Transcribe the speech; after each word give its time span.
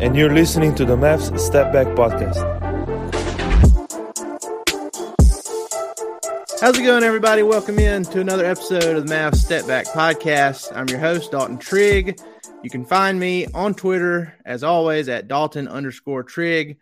And 0.00 0.16
you're 0.16 0.32
listening 0.32 0.74
to 0.76 0.86
the 0.86 0.96
Mavs 0.96 1.38
Step 1.38 1.74
Back 1.74 1.88
Podcast. 1.88 2.40
How's 6.58 6.78
it 6.78 6.84
going, 6.84 7.04
everybody? 7.04 7.42
Welcome 7.42 7.78
in 7.78 8.04
to 8.04 8.20
another 8.22 8.46
episode 8.46 8.96
of 8.96 9.06
the 9.06 9.14
Mavs 9.14 9.36
Step 9.36 9.66
Back 9.66 9.84
Podcast. 9.88 10.74
I'm 10.74 10.88
your 10.88 11.00
host, 11.00 11.32
Dalton 11.32 11.58
Trigg. 11.58 12.18
You 12.62 12.70
can 12.70 12.86
find 12.86 13.20
me 13.20 13.46
on 13.48 13.74
Twitter, 13.74 14.38
as 14.46 14.64
always, 14.64 15.10
at 15.10 15.28
Dalton 15.28 15.68
underscore 15.68 16.22
Trigg. 16.22 16.78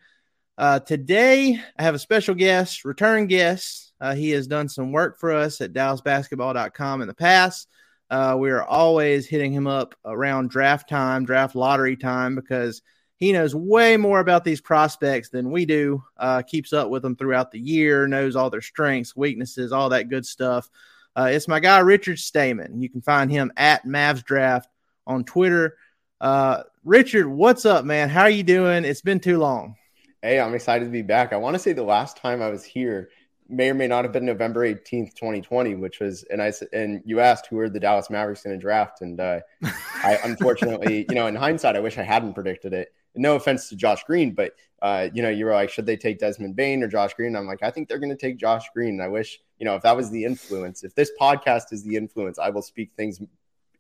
Uh, 0.57 0.79
today, 0.79 1.61
I 1.77 1.83
have 1.83 1.97
a 1.97 1.99
special 1.99 2.37
guest, 2.37 2.85
return 2.85 3.27
guest. 3.27 3.93
Uh, 4.01 4.15
he 4.15 4.31
has 4.31 4.47
done 4.47 4.69
some 4.69 4.93
work 4.93 5.19
for 5.19 5.33
us 5.33 5.61
at 5.61 5.73
DallasBasketball.com 5.73 7.03
in 7.03 7.09
the 7.09 7.15
past. 7.15 7.67
Uh, 8.11 8.37
we 8.39 8.51
are 8.51 8.63
always 8.63 9.27
hitting 9.27 9.53
him 9.53 9.67
up 9.67 9.97
around 10.05 10.51
draft 10.51 10.89
time, 10.89 11.25
draft 11.25 11.57
lottery 11.57 11.97
time, 11.97 12.37
because 12.37 12.81
he 13.19 13.33
knows 13.33 13.55
way 13.55 13.97
more 13.97 14.21
about 14.21 14.45
these 14.45 14.61
prospects 14.61 15.29
than 15.29 15.51
we 15.51 15.67
do. 15.67 16.03
Uh, 16.17 16.43
keeps 16.43 16.73
up 16.73 16.89
with 16.89 17.03
them 17.03 17.17
throughout 17.17 17.51
the 17.51 17.59
year, 17.59 18.07
knows 18.07 18.37
all 18.37 18.49
their 18.49 18.63
strengths, 18.63 19.17
weaknesses, 19.17 19.73
all 19.73 19.89
that 19.89 20.09
good 20.09 20.25
stuff. 20.25 20.71
Uh, 21.17 21.29
it's 21.33 21.49
my 21.49 21.59
guy 21.59 21.81
Richard 21.81 22.19
Stayman. 22.19 22.81
You 22.81 22.89
can 22.89 23.03
find 23.03 23.31
him 23.31 23.53
at 23.57 23.85
Mavs 23.85 24.25
Draft 24.25 24.71
on 25.05 25.25
Twitter. 25.25 25.77
Uh, 26.21 26.63
Richard, 26.85 27.27
what's 27.27 27.67
up, 27.67 27.85
man? 27.85 28.09
How 28.09 28.23
are 28.23 28.31
you 28.31 28.45
doing? 28.45 28.85
It's 28.85 29.03
been 29.03 29.19
too 29.19 29.39
long. 29.39 29.75
Hey, 30.23 30.39
I'm 30.39 30.55
excited 30.55 30.85
to 30.85 30.91
be 30.91 31.03
back. 31.03 31.33
I 31.33 31.37
want 31.37 31.55
to 31.55 31.59
say 31.59 31.73
the 31.73 31.83
last 31.83 32.17
time 32.17 32.41
I 32.41 32.49
was 32.51 32.65
here 32.65 33.11
may 33.49 33.71
or 33.71 33.75
may 33.75 33.89
not 33.89 34.05
have 34.05 34.13
been 34.13 34.27
November 34.27 34.61
18th, 34.61 35.15
2020, 35.15 35.75
which 35.75 36.01
was, 36.01 36.23
and 36.25 36.43
I 36.43 36.53
and 36.73 37.03
you 37.05 37.21
asked 37.21 37.47
who 37.47 37.59
are 37.59 37.69
the 37.69 37.81
Dallas 37.81 38.11
Mavericks 38.11 38.43
going 38.43 38.57
to 38.57 38.61
draft. 38.61 39.01
And 39.01 39.19
uh, 39.19 39.41
I 39.63 40.19
unfortunately, 40.25 41.07
you 41.09 41.15
know, 41.15 41.27
in 41.27 41.35
hindsight, 41.35 41.75
I 41.75 41.81
wish 41.81 41.99
I 41.99 42.03
hadn't 42.03 42.35
predicted 42.35 42.73
it. 42.75 42.93
No 43.15 43.37
offense 43.37 43.69
to 43.69 43.77
Josh 43.77 44.05
Green, 44.05 44.33
but, 44.33 44.53
uh, 44.81 45.09
you 45.13 45.23
know, 45.23 45.29
you 45.29 45.45
were 45.45 45.53
like, 45.53 45.71
should 45.71 45.87
they 45.87 45.97
take 45.97 46.19
Desmond 46.19 46.55
Bane 46.55 46.83
or 46.83 46.89
Josh 46.89 47.15
Green? 47.15 47.35
I'm 47.35 47.47
like, 47.47 47.63
I 47.63 47.71
think 47.71 47.89
they're 47.89 47.99
going 47.99 48.11
to 48.11 48.17
take 48.17 48.39
Josh 48.39 48.67
Green. 48.73 48.91
And 48.91 49.03
I 49.03 49.09
wish, 49.09 49.41
you 49.59 49.65
know, 49.65 49.75
if 49.75 49.83
that 49.83 49.97
was 49.97 50.11
the 50.11 50.25
influence, 50.25 50.85
if 50.85 50.95
this 50.95 51.11
podcast 51.21 51.73
is 51.73 51.83
the 51.83 51.97
influence, 51.97 52.39
I 52.39 52.51
will 52.51 52.63
speak 52.63 52.93
things 52.97 53.21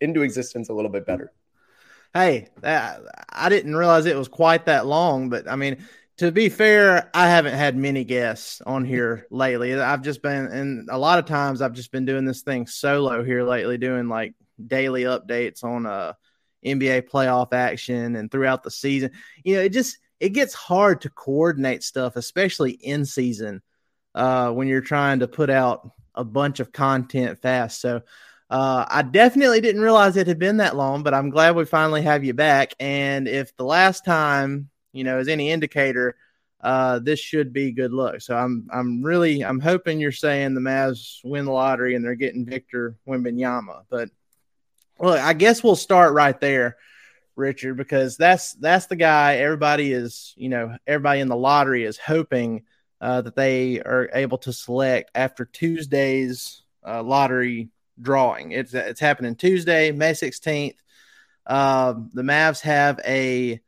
into 0.00 0.22
existence 0.22 0.68
a 0.68 0.74
little 0.74 0.90
bit 0.90 1.06
better. 1.06 1.32
Hey, 2.14 2.48
I 2.62 3.48
didn't 3.48 3.76
realize 3.76 4.06
it 4.06 4.16
was 4.16 4.28
quite 4.28 4.66
that 4.66 4.86
long, 4.86 5.28
but 5.28 5.48
I 5.48 5.56
mean, 5.56 5.76
to 6.16 6.32
be 6.32 6.48
fair, 6.48 7.10
I 7.14 7.28
haven't 7.28 7.54
had 7.54 7.76
many 7.76 8.02
guests 8.02 8.60
on 8.66 8.84
here 8.84 9.26
lately. 9.30 9.78
I've 9.78 10.02
just 10.02 10.20
been, 10.22 10.46
and 10.46 10.88
a 10.90 10.98
lot 10.98 11.18
of 11.18 11.26
times 11.26 11.62
I've 11.62 11.74
just 11.74 11.92
been 11.92 12.06
doing 12.06 12.24
this 12.24 12.42
thing 12.42 12.66
solo 12.66 13.22
here 13.22 13.44
lately, 13.44 13.78
doing 13.78 14.08
like 14.08 14.34
daily 14.66 15.02
updates 15.02 15.62
on 15.62 15.86
uh, 15.86 16.14
NBA 16.64 17.08
playoff 17.08 17.52
action 17.52 18.16
and 18.16 18.30
throughout 18.30 18.62
the 18.62 18.70
season. 18.70 19.10
You 19.44 19.56
know, 19.56 19.62
it 19.62 19.72
just 19.72 19.98
it 20.20 20.30
gets 20.30 20.54
hard 20.54 21.02
to 21.02 21.10
coordinate 21.10 21.82
stuff, 21.82 22.16
especially 22.16 22.72
in 22.72 23.04
season, 23.04 23.62
uh, 24.14 24.50
when 24.50 24.68
you're 24.68 24.80
trying 24.80 25.20
to 25.20 25.28
put 25.28 25.50
out 25.50 25.90
a 26.14 26.24
bunch 26.24 26.60
of 26.60 26.72
content 26.72 27.40
fast. 27.40 27.80
So 27.80 28.02
uh, 28.50 28.84
I 28.88 29.02
definitely 29.02 29.60
didn't 29.60 29.82
realize 29.82 30.16
it 30.16 30.26
had 30.26 30.38
been 30.38 30.56
that 30.56 30.76
long, 30.76 31.02
but 31.02 31.14
I'm 31.14 31.30
glad 31.30 31.54
we 31.54 31.64
finally 31.64 32.02
have 32.02 32.24
you 32.24 32.34
back. 32.34 32.74
And 32.80 33.28
if 33.28 33.56
the 33.56 33.64
last 33.64 34.04
time 34.04 34.70
you 34.92 35.04
know, 35.04 35.18
as 35.18 35.28
any 35.28 35.50
indicator, 35.50 36.16
uh, 36.60 36.98
this 36.98 37.20
should 37.20 37.52
be 37.52 37.70
good 37.70 37.92
luck. 37.92 38.20
So 38.20 38.36
I'm 38.36 38.68
I'm 38.72 39.02
really 39.02 39.44
I'm 39.44 39.60
hoping 39.60 40.00
you're 40.00 40.12
saying 40.12 40.54
the 40.54 40.60
Mavs 40.60 41.20
win 41.22 41.44
the 41.44 41.52
lottery 41.52 41.94
and 41.94 42.04
they're 42.04 42.14
getting 42.14 42.44
Victor 42.44 42.96
Wembanyama. 43.06 43.84
But 43.88 44.10
look, 44.98 45.20
I 45.20 45.32
guess 45.32 45.62
we'll 45.62 45.76
start 45.76 46.14
right 46.14 46.38
there, 46.40 46.76
Richard, 47.36 47.76
because 47.76 48.16
that's 48.16 48.52
that's 48.54 48.86
the 48.86 48.96
guy 48.96 49.36
everybody 49.36 49.92
is 49.92 50.34
you 50.36 50.48
know 50.48 50.76
everybody 50.86 51.20
in 51.20 51.28
the 51.28 51.36
lottery 51.36 51.84
is 51.84 51.98
hoping 51.98 52.64
uh, 53.00 53.22
that 53.22 53.36
they 53.36 53.80
are 53.80 54.10
able 54.12 54.38
to 54.38 54.52
select 54.52 55.10
after 55.14 55.44
Tuesday's 55.44 56.62
uh, 56.86 57.02
lottery 57.02 57.70
drawing. 58.00 58.52
It's 58.52 58.74
it's 58.74 59.00
happening 59.00 59.36
Tuesday, 59.36 59.92
May 59.92 60.12
16th. 60.12 60.76
Uh, 61.46 61.94
the 62.12 62.22
Mavs 62.22 62.60
have 62.60 63.00
a 63.06 63.60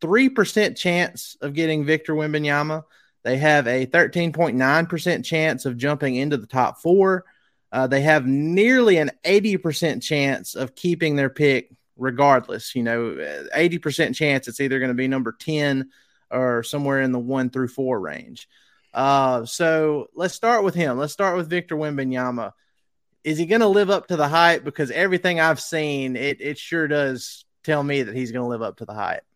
3% 0.00 0.76
chance 0.76 1.36
of 1.40 1.54
getting 1.54 1.84
Victor 1.84 2.14
Wembanyama. 2.14 2.84
They 3.22 3.38
have 3.38 3.66
a 3.66 3.86
13.9% 3.86 5.24
chance 5.24 5.66
of 5.66 5.76
jumping 5.76 6.16
into 6.16 6.36
the 6.36 6.46
top 6.46 6.80
four. 6.80 7.24
Uh, 7.76 7.86
they 7.86 8.00
have 8.00 8.26
nearly 8.26 8.96
an 8.96 9.10
80% 9.22 10.02
chance 10.02 10.54
of 10.54 10.74
keeping 10.74 11.14
their 11.14 11.28
pick 11.28 11.68
regardless. 11.98 12.74
You 12.74 12.82
know, 12.82 13.10
80% 13.54 14.14
chance 14.14 14.48
it's 14.48 14.60
either 14.60 14.78
going 14.78 14.88
to 14.88 14.94
be 14.94 15.08
number 15.08 15.36
10 15.38 15.90
or 16.30 16.62
somewhere 16.62 17.02
in 17.02 17.12
the 17.12 17.18
one 17.18 17.50
through 17.50 17.68
four 17.68 18.00
range. 18.00 18.48
Uh, 18.94 19.44
so 19.44 20.06
let's 20.14 20.32
start 20.32 20.64
with 20.64 20.74
him. 20.74 20.96
Let's 20.96 21.12
start 21.12 21.36
with 21.36 21.50
Victor 21.50 21.76
Wembanyama. 21.76 22.52
Is 23.24 23.36
he 23.36 23.44
going 23.44 23.60
to 23.60 23.66
live 23.66 23.90
up 23.90 24.06
to 24.06 24.16
the 24.16 24.26
hype? 24.26 24.64
Because 24.64 24.90
everything 24.90 25.38
I've 25.38 25.60
seen, 25.60 26.16
it, 26.16 26.40
it 26.40 26.56
sure 26.56 26.88
does 26.88 27.44
tell 27.62 27.82
me 27.82 28.04
that 28.04 28.16
he's 28.16 28.32
going 28.32 28.44
to 28.44 28.48
live 28.48 28.62
up 28.62 28.78
to 28.78 28.86
the 28.86 28.94
hype. 28.94 29.26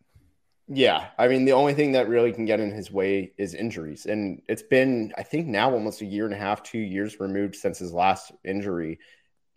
Yeah, 0.73 1.09
I 1.17 1.27
mean, 1.27 1.43
the 1.43 1.51
only 1.51 1.73
thing 1.73 1.91
that 1.93 2.07
really 2.07 2.31
can 2.31 2.45
get 2.45 2.61
in 2.61 2.71
his 2.71 2.89
way 2.91 3.33
is 3.37 3.53
injuries, 3.55 4.05
and 4.05 4.41
it's 4.47 4.61
been, 4.61 5.11
I 5.17 5.23
think, 5.23 5.47
now 5.47 5.73
almost 5.73 6.01
a 6.01 6.05
year 6.05 6.23
and 6.25 6.33
a 6.33 6.37
half, 6.37 6.63
two 6.63 6.79
years 6.79 7.19
removed 7.19 7.55
since 7.55 7.77
his 7.79 7.91
last 7.91 8.31
injury, 8.45 8.99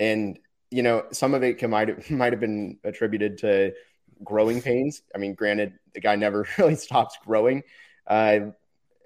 and 0.01 0.39
you 0.71 0.83
know, 0.83 1.05
some 1.13 1.35
of 1.35 1.43
it 1.45 1.59
can 1.59 1.71
might 1.71 1.89
have, 1.89 2.11
might 2.13 2.33
have 2.33 2.41
been 2.41 2.79
attributed 2.85 3.39
to 3.39 3.73
growing 4.25 4.63
pains. 4.63 5.03
I 5.15 5.19
mean, 5.19 5.35
granted, 5.35 5.75
the 5.95 6.01
guy 6.01 6.17
never 6.17 6.49
really 6.59 6.77
stops 6.77 7.19
growing. 7.25 7.63
Uh, 8.07 8.41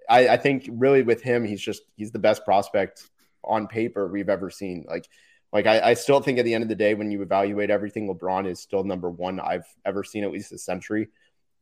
I, 0.09 0.29
I 0.29 0.37
think 0.37 0.69
really 0.73 1.03
with 1.03 1.23
him, 1.23 1.45
he's 1.45 1.61
just 1.61 1.83
he's 1.97 2.11
the 2.11 2.19
best 2.19 2.45
prospect 2.45 3.11
on 3.45 3.67
paper 3.67 4.09
we've 4.09 4.29
ever 4.29 4.51
seen. 4.51 4.85
Like, 4.89 5.09
like 5.53 5.67
I, 5.67 5.91
I 5.91 5.95
still 5.95 6.21
think 6.21 6.39
at 6.39 6.45
the 6.45 6.55
end 6.55 6.63
of 6.63 6.69
the 6.69 6.75
day, 6.75 6.95
when 6.95 7.11
you 7.11 7.23
evaluate 7.23 7.71
everything, 7.71 8.09
LeBron 8.09 8.47
is 8.47 8.61
still 8.61 8.85
number 8.85 9.11
one 9.11 9.41
I've 9.41 9.67
ever 9.85 10.05
seen 10.05 10.25
at 10.25 10.33
least 10.33 10.53
a 10.53 10.59
century. 10.59 11.09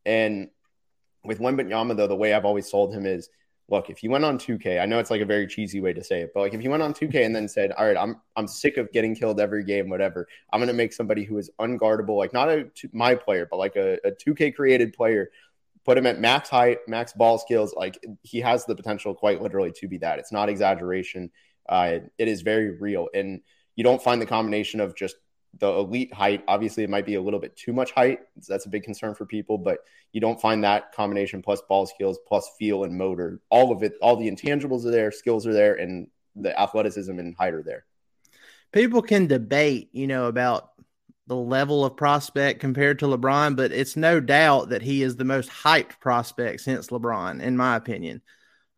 And 0.06 0.48
with 1.24 1.40
Wembanyama, 1.40 1.96
though, 1.96 2.06
the 2.06 2.16
way 2.16 2.32
I've 2.32 2.44
always 2.46 2.70
sold 2.70 2.94
him 2.94 3.04
is 3.04 3.28
look, 3.68 3.90
if 3.90 4.02
you 4.02 4.10
went 4.10 4.24
on 4.24 4.38
2K, 4.38 4.80
I 4.80 4.86
know 4.86 4.98
it's 5.00 5.10
like 5.10 5.20
a 5.20 5.26
very 5.26 5.46
cheesy 5.46 5.80
way 5.80 5.92
to 5.92 6.04
say 6.04 6.20
it, 6.20 6.30
but 6.32 6.40
like 6.40 6.54
if 6.54 6.62
you 6.62 6.70
went 6.70 6.84
on 6.84 6.94
2K 6.94 7.26
and 7.26 7.34
then 7.34 7.48
said, 7.48 7.72
all 7.72 7.84
right, 7.84 7.96
I'm 7.96 8.20
I'm 8.36 8.46
sick 8.46 8.76
of 8.76 8.92
getting 8.92 9.14
killed 9.14 9.40
every 9.40 9.64
game, 9.64 9.88
whatever, 9.88 10.28
I'm 10.52 10.60
gonna 10.60 10.72
make 10.72 10.92
somebody 10.92 11.24
who 11.24 11.36
is 11.38 11.50
unguardable, 11.60 12.16
like 12.16 12.32
not 12.32 12.48
a 12.48 12.70
my 12.92 13.14
player, 13.14 13.46
but 13.50 13.56
like 13.56 13.76
a, 13.76 13.98
a 14.04 14.12
2K 14.12 14.54
created 14.54 14.92
player, 14.92 15.30
put 15.84 15.98
him 15.98 16.06
at 16.06 16.20
max 16.20 16.48
height, 16.48 16.78
max 16.86 17.12
ball 17.12 17.38
skills. 17.38 17.74
Like 17.74 17.98
he 18.22 18.40
has 18.40 18.64
the 18.64 18.76
potential 18.76 19.14
quite 19.14 19.42
literally 19.42 19.72
to 19.72 19.88
be 19.88 19.98
that. 19.98 20.18
It's 20.18 20.32
not 20.32 20.48
exaggeration. 20.48 21.30
Uh, 21.68 21.98
it 22.18 22.28
is 22.28 22.42
very 22.42 22.70
real, 22.70 23.08
and 23.14 23.40
you 23.74 23.82
don't 23.82 24.02
find 24.02 24.22
the 24.22 24.26
combination 24.26 24.80
of 24.80 24.94
just 24.94 25.16
the 25.58 25.68
elite 25.68 26.12
height. 26.12 26.44
Obviously, 26.48 26.84
it 26.84 26.90
might 26.90 27.06
be 27.06 27.14
a 27.14 27.22
little 27.22 27.40
bit 27.40 27.56
too 27.56 27.72
much 27.72 27.92
height. 27.92 28.20
That's 28.48 28.66
a 28.66 28.70
big 28.70 28.82
concern 28.82 29.14
for 29.14 29.26
people, 29.26 29.58
but 29.58 29.78
you 30.12 30.20
don't 30.20 30.40
find 30.40 30.62
that 30.64 30.92
combination 30.92 31.42
plus 31.42 31.62
ball 31.68 31.86
skills, 31.86 32.18
plus 32.26 32.50
feel 32.58 32.84
and 32.84 32.96
motor. 32.96 33.40
All 33.50 33.72
of 33.72 33.82
it, 33.82 33.94
all 34.00 34.16
the 34.16 34.30
intangibles 34.30 34.84
are 34.84 34.90
there, 34.90 35.10
skills 35.10 35.46
are 35.46 35.52
there, 35.52 35.74
and 35.74 36.08
the 36.34 36.58
athleticism 36.58 37.18
and 37.18 37.34
height 37.36 37.54
are 37.54 37.62
there. 37.62 37.84
People 38.72 39.02
can 39.02 39.26
debate, 39.26 39.88
you 39.92 40.06
know, 40.06 40.26
about 40.26 40.70
the 41.26 41.36
level 41.36 41.84
of 41.84 41.96
prospect 41.96 42.60
compared 42.60 43.00
to 43.00 43.06
LeBron, 43.06 43.56
but 43.56 43.72
it's 43.72 43.96
no 43.96 44.20
doubt 44.20 44.68
that 44.68 44.82
he 44.82 45.02
is 45.02 45.16
the 45.16 45.24
most 45.24 45.50
hyped 45.50 45.98
prospect 46.00 46.60
since 46.60 46.88
LeBron, 46.88 47.40
in 47.40 47.56
my 47.56 47.76
opinion. 47.76 48.22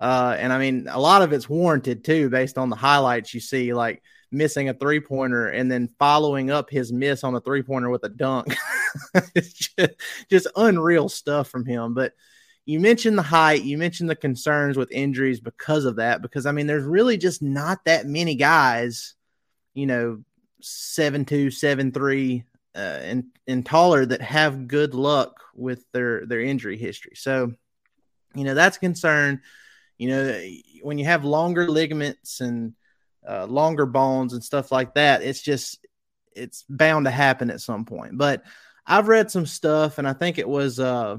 Uh, 0.01 0.37
and 0.39 0.53
I 0.53 0.59
mean, 0.59 0.87
a 0.89 1.01
lot 1.01 1.23
of 1.23 1.33
it's 1.33 1.49
warranted 1.49 2.05
too, 2.05 2.31
based 2.31 2.57
on 2.57 2.71
the 2.71 2.77
highlights 2.77 3.35
you 3.35 3.41
see, 3.41 3.75
like 3.75 4.03
missing 4.31 4.69
a 4.69 4.75
three 4.75 5.01
pointer 5.01 5.49
and 5.49 5.71
then 5.71 5.89
following 5.99 6.51
up 6.51 6.71
his 6.71 6.93
miss 6.93 7.25
on 7.25 7.35
a 7.35 7.41
three 7.41 7.63
pointer 7.63 7.91
with 7.91 8.05
a 8.05 8.09
dunk. 8.09 8.57
it's 9.35 9.53
just, 9.53 9.95
just 10.31 10.47
unreal 10.57 11.09
stuff 11.09 11.49
from 11.49 11.65
him. 11.65 11.95
But 11.95 12.15
you 12.67 12.81
mentioned 12.81 13.17
the 13.17 13.23
height, 13.23 13.63
you 13.63 13.79
mentioned 13.79 14.11
the 14.11 14.17
concerns 14.17 14.77
with 14.77 14.93
injuries 14.93 15.41
because 15.41 15.87
of 15.87 15.97
that. 15.97 16.21
Because 16.21 16.45
I 16.45 16.53
mean, 16.53 16.67
there's 16.67 16.85
really 16.85 17.17
just 17.17 17.41
not 17.43 17.85
that 17.87 18.07
many 18.07 18.35
guys, 18.35 19.15
you 19.73 19.87
know, 19.87 20.23
seven 20.61 21.25
two, 21.25 21.51
seven 21.51 21.93
three, 21.93 22.45
uh, 22.75 23.01
and 23.03 23.25
and 23.47 23.65
taller 23.65 24.05
that 24.05 24.21
have 24.21 24.69
good 24.69 24.95
luck 24.95 25.41
with 25.55 25.85
their 25.93 26.27
their 26.27 26.43
injury 26.43 26.77
history. 26.77 27.13
So, 27.15 27.55
you 28.35 28.45
know, 28.45 28.55
that's 28.55 28.77
a 28.77 28.81
concern. 28.81 29.41
You 29.97 30.09
know, 30.11 30.41
when 30.83 30.99
you 30.99 31.07
have 31.07 31.25
longer 31.25 31.69
ligaments 31.69 32.41
and 32.41 32.75
uh, 33.27 33.47
longer 33.47 33.87
bones 33.87 34.33
and 34.33 34.43
stuff 34.43 34.73
like 34.73 34.95
that, 34.95 35.23
it's 35.23 35.43
just 35.43 35.87
it's 36.35 36.65
bound 36.69 37.07
to 37.07 37.11
happen 37.11 37.51
at 37.51 37.61
some 37.61 37.85
point. 37.85 38.19
But 38.19 38.45
I've 38.87 39.09
read 39.09 39.31
some 39.31 39.47
stuff, 39.47 39.99
and 39.99 40.09
I 40.09 40.13
think 40.13 40.39
it 40.39 40.49
was 40.49 40.81
uh, 40.81 41.19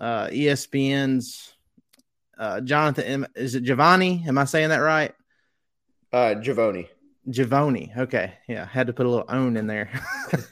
uh, 0.00 0.26
ESPN's 0.28 1.54
uh, 2.38 2.60
Jonathan. 2.60 3.26
Is 3.34 3.54
it 3.54 3.62
Giovanni? 3.62 4.24
Am 4.26 4.38
I 4.38 4.44
saying 4.44 4.70
that 4.70 4.78
right? 4.78 5.12
Uh, 6.12 6.34
Giovanni. 6.34 6.88
Giovanni. 7.28 7.92
Okay. 7.96 8.34
Yeah. 8.48 8.66
Had 8.66 8.88
to 8.88 8.92
put 8.92 9.06
a 9.06 9.08
little 9.08 9.24
own 9.28 9.56
in 9.56 9.66
there. 9.66 9.90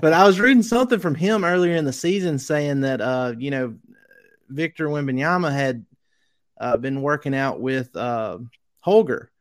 but 0.00 0.12
I 0.12 0.24
was 0.26 0.38
reading 0.38 0.62
something 0.62 1.00
from 1.00 1.14
him 1.14 1.44
earlier 1.44 1.74
in 1.74 1.84
the 1.84 1.92
season 1.92 2.38
saying 2.38 2.82
that, 2.82 3.00
uh, 3.00 3.34
you 3.36 3.50
know, 3.50 3.74
Victor 4.48 4.88
Wembanyama 4.88 5.52
had 5.52 5.84
uh, 6.60 6.76
been 6.76 7.02
working 7.02 7.34
out 7.34 7.60
with 7.60 7.94
uh, 7.96 8.38
Holger, 8.80 9.31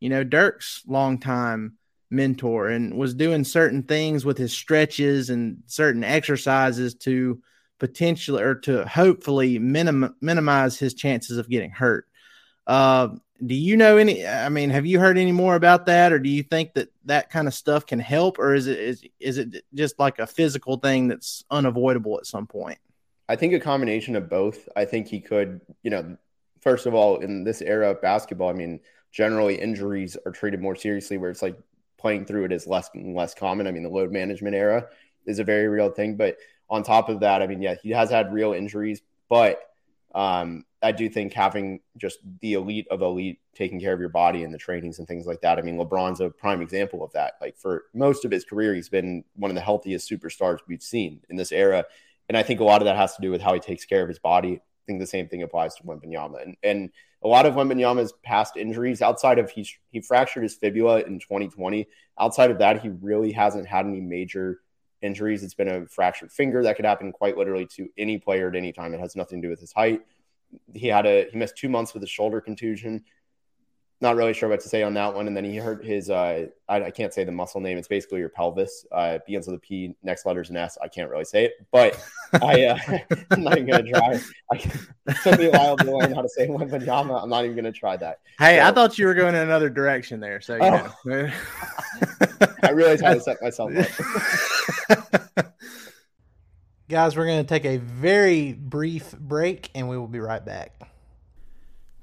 you 0.00 0.08
know, 0.08 0.24
Dirk's 0.24 0.82
longtime 0.86 1.76
mentor, 2.10 2.68
and 2.68 2.96
was 2.96 3.14
doing 3.14 3.44
certain 3.44 3.84
things 3.84 4.24
with 4.24 4.36
his 4.36 4.52
stretches 4.52 5.30
and 5.30 5.62
certain 5.66 6.02
exercises 6.02 6.94
to 6.96 7.40
potentially 7.78 8.42
or 8.42 8.56
to 8.56 8.86
hopefully 8.86 9.58
minim- 9.58 10.14
minimize 10.20 10.78
his 10.78 10.94
chances 10.94 11.38
of 11.38 11.48
getting 11.48 11.70
hurt. 11.70 12.06
Uh, 12.66 13.08
do 13.44 13.54
you 13.54 13.76
know 13.76 13.96
any? 13.96 14.26
I 14.26 14.48
mean, 14.48 14.70
have 14.70 14.84
you 14.84 15.00
heard 15.00 15.16
any 15.16 15.32
more 15.32 15.54
about 15.54 15.86
that, 15.86 16.12
or 16.12 16.18
do 16.18 16.28
you 16.28 16.42
think 16.42 16.74
that 16.74 16.88
that 17.06 17.30
kind 17.30 17.48
of 17.48 17.54
stuff 17.54 17.86
can 17.86 17.98
help, 17.98 18.38
or 18.38 18.54
is 18.54 18.66
it 18.66 18.78
is 18.78 19.02
is 19.18 19.38
it 19.38 19.64
just 19.74 19.98
like 19.98 20.18
a 20.18 20.26
physical 20.26 20.76
thing 20.76 21.08
that's 21.08 21.42
unavoidable 21.50 22.18
at 22.18 22.26
some 22.26 22.46
point? 22.46 22.78
I 23.28 23.36
think 23.36 23.54
a 23.54 23.60
combination 23.60 24.14
of 24.16 24.28
both. 24.28 24.68
I 24.76 24.84
think 24.84 25.06
he 25.06 25.20
could, 25.20 25.60
you 25.82 25.90
know, 25.90 26.16
first 26.60 26.86
of 26.86 26.94
all, 26.94 27.18
in 27.20 27.44
this 27.44 27.62
era 27.62 27.90
of 27.90 28.02
basketball, 28.02 28.50
I 28.50 28.54
mean, 28.54 28.80
generally 29.10 29.60
injuries 29.60 30.16
are 30.26 30.32
treated 30.32 30.60
more 30.60 30.76
seriously, 30.76 31.18
where 31.18 31.30
it's 31.30 31.42
like 31.42 31.56
playing 31.98 32.24
through 32.24 32.44
it 32.44 32.52
is 32.52 32.66
less 32.66 32.90
and 32.94 33.14
less 33.14 33.34
common. 33.34 33.66
I 33.66 33.72
mean, 33.72 33.82
the 33.82 33.88
load 33.88 34.12
management 34.12 34.54
era 34.54 34.86
is 35.26 35.38
a 35.38 35.44
very 35.44 35.68
real 35.68 35.90
thing, 35.90 36.16
but 36.16 36.36
on 36.68 36.82
top 36.82 37.08
of 37.08 37.20
that, 37.20 37.42
I 37.42 37.46
mean, 37.46 37.60
yeah, 37.60 37.74
he 37.82 37.90
has 37.90 38.10
had 38.10 38.32
real 38.32 38.52
injuries, 38.52 39.02
but 39.28 39.60
um, 40.14 40.64
I 40.82 40.92
do 40.92 41.08
think 41.08 41.32
having 41.32 41.80
just 41.96 42.18
the 42.40 42.54
elite 42.54 42.86
of 42.90 43.02
elite 43.02 43.40
taking 43.54 43.80
care 43.80 43.92
of 43.92 44.00
your 44.00 44.08
body 44.08 44.44
and 44.44 44.52
the 44.52 44.58
trainings 44.58 44.98
and 44.98 45.06
things 45.06 45.26
like 45.26 45.40
that. 45.42 45.58
I 45.58 45.62
mean, 45.62 45.76
LeBron's 45.76 46.20
a 46.20 46.30
prime 46.30 46.62
example 46.62 47.04
of 47.04 47.12
that. 47.12 47.34
Like 47.40 47.56
for 47.58 47.84
most 47.92 48.24
of 48.24 48.30
his 48.30 48.44
career, 48.44 48.74
he's 48.74 48.88
been 48.88 49.24
one 49.34 49.50
of 49.50 49.54
the 49.54 49.60
healthiest 49.60 50.10
superstars 50.10 50.58
we've 50.66 50.82
seen 50.82 51.20
in 51.28 51.36
this 51.36 51.52
era. 51.52 51.84
And 52.28 52.36
I 52.36 52.42
think 52.42 52.60
a 52.60 52.64
lot 52.64 52.80
of 52.80 52.86
that 52.86 52.96
has 52.96 53.14
to 53.16 53.22
do 53.22 53.30
with 53.30 53.42
how 53.42 53.52
he 53.54 53.60
takes 53.60 53.84
care 53.84 54.02
of 54.02 54.08
his 54.08 54.18
body. 54.18 54.60
Think 54.90 55.00
the 55.00 55.06
same 55.06 55.28
thing 55.28 55.44
applies 55.44 55.76
to 55.76 55.84
Wembanyama. 55.84 56.42
And, 56.42 56.56
and 56.64 56.90
a 57.22 57.28
lot 57.28 57.46
of 57.46 57.54
Wembanyama's 57.54 58.12
past 58.24 58.56
injuries, 58.56 59.00
outside 59.00 59.38
of 59.38 59.48
he, 59.48 59.64
he 59.92 60.00
fractured 60.00 60.42
his 60.42 60.56
fibula 60.56 61.02
in 61.02 61.20
2020, 61.20 61.86
outside 62.18 62.50
of 62.50 62.58
that, 62.58 62.82
he 62.82 62.88
really 62.88 63.30
hasn't 63.30 63.68
had 63.68 63.86
any 63.86 64.00
major 64.00 64.62
injuries. 65.00 65.44
It's 65.44 65.54
been 65.54 65.68
a 65.68 65.86
fractured 65.86 66.32
finger 66.32 66.64
that 66.64 66.74
could 66.74 66.84
happen 66.84 67.12
quite 67.12 67.38
literally 67.38 67.66
to 67.76 67.88
any 67.96 68.18
player 68.18 68.48
at 68.48 68.56
any 68.56 68.72
time. 68.72 68.92
It 68.92 68.98
has 68.98 69.14
nothing 69.14 69.40
to 69.40 69.46
do 69.46 69.50
with 69.50 69.60
his 69.60 69.72
height. 69.72 70.00
He 70.74 70.88
had 70.88 71.06
a 71.06 71.28
he 71.30 71.38
missed 71.38 71.56
two 71.56 71.68
months 71.68 71.94
with 71.94 72.02
a 72.02 72.08
shoulder 72.08 72.40
contusion. 72.40 73.04
Not 74.02 74.16
really 74.16 74.32
sure 74.32 74.48
what 74.48 74.60
to 74.60 74.68
say 74.68 74.82
on 74.82 74.94
that 74.94 75.14
one. 75.14 75.26
And 75.26 75.36
then 75.36 75.44
he 75.44 75.56
hurt 75.56 75.84
his 75.84 76.08
uh, 76.08 76.46
I, 76.68 76.84
I 76.84 76.90
can't 76.90 77.12
say 77.12 77.24
the 77.24 77.32
muscle 77.32 77.60
name. 77.60 77.76
It's 77.76 77.88
basically 77.88 78.20
your 78.20 78.30
pelvis. 78.30 78.86
Uh, 78.90 79.12
it 79.16 79.26
begins 79.26 79.46
with 79.46 79.56
a 79.56 79.58
P. 79.58 79.94
Next 80.02 80.24
letters 80.24 80.48
an 80.48 80.56
S. 80.56 80.78
I 80.82 80.88
can't 80.88 81.10
really 81.10 81.24
say 81.24 81.44
it, 81.44 81.66
but 81.70 82.02
I 82.40 82.64
uh, 82.64 82.78
I'm 83.30 83.42
not 83.42 83.58
even 83.58 83.70
gonna 83.70 83.90
try. 83.90 84.20
I, 84.52 84.56
it 84.56 85.16
took 85.22 85.38
me 85.38 85.46
a 85.46 85.50
while 85.50 85.76
to 85.76 85.96
learn 85.96 86.14
how 86.14 86.22
to 86.22 86.28
say 86.28 86.48
Wembanyama. 86.48 87.22
I'm 87.22 87.28
not 87.28 87.44
even 87.44 87.56
gonna 87.56 87.72
try 87.72 87.96
that. 87.98 88.20
Hey, 88.38 88.56
so, 88.56 88.64
I 88.64 88.72
thought 88.72 88.98
you 88.98 89.06
were 89.06 89.14
going 89.14 89.34
in 89.34 89.42
another 89.42 89.68
direction 89.68 90.20
there. 90.20 90.40
So 90.40 90.58
oh. 90.60 90.92
know. 91.04 91.30
I 92.62 92.70
realized 92.70 93.02
how 93.04 93.14
to 93.14 93.20
set 93.20 93.42
myself 93.42 93.72
up. 93.76 95.46
Guys, 96.88 97.16
we're 97.16 97.26
going 97.26 97.44
to 97.44 97.48
take 97.48 97.64
a 97.64 97.76
very 97.76 98.52
brief 98.52 99.12
break 99.12 99.70
and 99.76 99.88
we 99.88 99.96
will 99.96 100.08
be 100.08 100.18
right 100.18 100.44
back. 100.44 100.72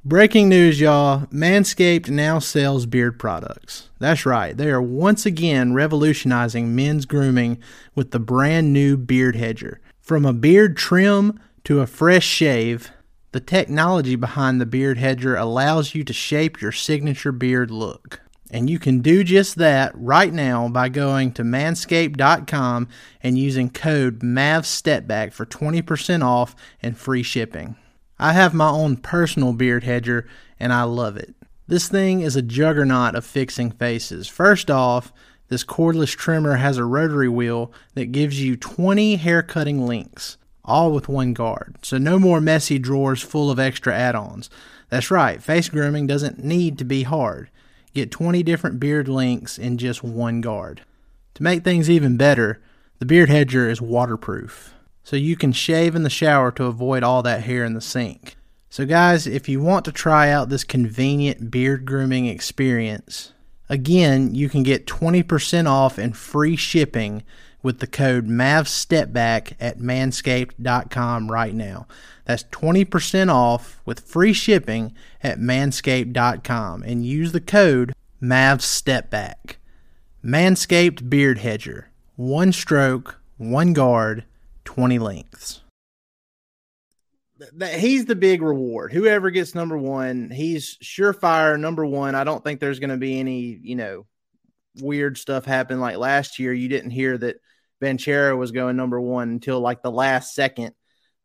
Breaking 0.07 0.47
news, 0.47 0.79
y'all. 0.79 1.25
Manscaped 1.33 2.09
now 2.09 2.39
sells 2.39 2.85
beard 2.85 3.19
products. 3.19 3.89
That's 3.99 4.25
right. 4.25 4.55
They 4.55 4.69
are 4.69 4.81
once 4.81 5.25
again 5.25 5.73
revolutionizing 5.73 6.73
men's 6.73 7.05
grooming 7.05 7.57
with 7.93 8.11
the 8.11 8.19
brand 8.19 8.71
new 8.71 8.95
Beard 8.95 9.35
Hedger. 9.35 9.81
From 9.99 10.23
a 10.23 10.31
beard 10.31 10.77
trim 10.77 11.41
to 11.65 11.81
a 11.81 11.87
fresh 11.87 12.25
shave, 12.25 12.89
the 13.33 13.41
technology 13.41 14.15
behind 14.15 14.61
the 14.61 14.65
Beard 14.65 14.97
Hedger 14.97 15.35
allows 15.35 15.93
you 15.93 16.05
to 16.05 16.13
shape 16.13 16.61
your 16.61 16.71
signature 16.71 17.33
beard 17.33 17.69
look. 17.69 18.21
And 18.49 18.69
you 18.69 18.79
can 18.79 19.01
do 19.01 19.25
just 19.25 19.57
that 19.57 19.91
right 19.93 20.31
now 20.31 20.69
by 20.69 20.87
going 20.87 21.33
to 21.33 21.43
manscaped.com 21.43 22.87
and 23.21 23.37
using 23.37 23.69
code 23.69 24.19
MAVSTEPBACK 24.21 25.33
for 25.33 25.45
20% 25.45 26.23
off 26.23 26.55
and 26.81 26.97
free 26.97 27.23
shipping. 27.23 27.75
I 28.19 28.33
have 28.33 28.53
my 28.53 28.69
own 28.69 28.97
personal 28.97 29.53
beard 29.53 29.83
hedger 29.83 30.27
and 30.59 30.73
I 30.73 30.83
love 30.83 31.17
it. 31.17 31.35
This 31.67 31.87
thing 31.87 32.21
is 32.21 32.35
a 32.35 32.41
juggernaut 32.41 33.15
of 33.15 33.25
fixing 33.25 33.71
faces. 33.71 34.27
First 34.27 34.71
off, 34.71 35.11
this 35.49 35.63
cordless 35.63 36.15
trimmer 36.15 36.55
has 36.55 36.77
a 36.77 36.85
rotary 36.85 37.29
wheel 37.29 37.71
that 37.93 38.11
gives 38.11 38.41
you 38.41 38.55
20 38.55 39.17
hair 39.17 39.41
cutting 39.43 39.85
links, 39.85 40.37
all 40.65 40.91
with 40.91 41.07
one 41.07 41.33
guard. 41.33 41.75
So 41.81 41.97
no 41.97 42.19
more 42.19 42.41
messy 42.41 42.79
drawers 42.79 43.21
full 43.21 43.51
of 43.51 43.59
extra 43.59 43.93
add 43.93 44.15
ons. 44.15 44.49
That's 44.89 45.11
right, 45.11 45.43
face 45.43 45.69
grooming 45.69 46.07
doesn't 46.07 46.43
need 46.43 46.77
to 46.77 46.85
be 46.85 47.03
hard. 47.03 47.49
Get 47.93 48.11
20 48.11 48.43
different 48.43 48.79
beard 48.79 49.07
lengths 49.07 49.57
in 49.57 49.77
just 49.77 50.03
one 50.03 50.41
guard. 50.41 50.81
To 51.35 51.43
make 51.43 51.63
things 51.63 51.89
even 51.89 52.17
better, 52.17 52.61
the 52.99 53.05
beard 53.05 53.29
hedger 53.29 53.69
is 53.69 53.81
waterproof, 53.81 54.73
so 55.07 55.15
you 55.15 55.37
can 55.37 55.53
shave 55.53 55.95
in 55.95 56.03
the 56.03 56.09
shower 56.09 56.51
to 56.51 56.65
avoid 56.65 57.01
all 57.01 57.23
that 57.23 57.45
hair 57.45 57.63
in 57.63 57.73
the 57.73 57.79
sink. 57.79 58.35
So, 58.69 58.85
guys, 58.85 59.25
if 59.25 59.47
you 59.47 59.61
want 59.61 59.85
to 59.85 59.93
try 59.93 60.29
out 60.29 60.49
this 60.49 60.65
convenient 60.65 61.49
beard 61.49 61.85
grooming 61.85 62.25
experience, 62.25 63.31
again, 63.69 64.35
you 64.35 64.49
can 64.49 64.63
get 64.63 64.85
20% 64.85 65.65
off 65.65 65.97
and 65.97 66.17
free 66.17 66.57
shipping 66.57 67.23
with 67.63 67.79
the 67.79 67.87
code 67.87 68.27
MAVSTEPBACK 68.27 69.53
at 69.61 69.79
manscaped.com 69.79 71.31
right 71.31 71.55
now. 71.55 71.87
That's 72.25 72.43
20% 72.43 73.33
off 73.33 73.79
with 73.85 74.01
free 74.01 74.33
shipping 74.33 74.93
at 75.23 75.39
manscaped.com 75.39 76.83
and 76.83 77.05
use 77.05 77.31
the 77.31 77.39
code 77.39 77.93
MAVSTEPBACK. 78.21 79.55
Manscaped 80.21 81.09
Beard 81.09 81.37
Hedger. 81.37 81.91
One 82.17 82.51
stroke, 82.51 83.21
one 83.37 83.71
guard, 83.71 84.25
20 84.67 84.99
lengths. 84.99 85.61
He's 87.77 88.03
the 88.03 88.15
big 88.15 88.41
reward. 88.41 88.91
Whoever 88.91 89.31
gets 89.31 89.55
number 89.55 89.77
one, 89.77 90.29
he's 90.29 90.77
surefire 90.83 91.57
number 91.57 91.85
one. 91.85 92.15
I 92.15 92.25
don't 92.25 92.43
think 92.43 92.59
there's 92.59 92.79
going 92.79 92.89
to 92.89 92.97
be 92.97 93.17
any, 93.17 93.57
you 93.61 93.77
know, 93.77 94.05
weird 94.81 95.17
stuff 95.17 95.45
happen 95.45 95.79
like 95.79 95.95
last 95.95 96.37
year. 96.37 96.51
You 96.51 96.67
didn't 96.67 96.91
hear 96.91 97.17
that 97.17 97.37
Banchero 97.81 98.37
was 98.37 98.51
going 98.51 98.75
number 98.75 98.99
one 98.99 99.29
until 99.29 99.61
like 99.61 99.81
the 99.81 99.91
last 99.91 100.35
second 100.35 100.73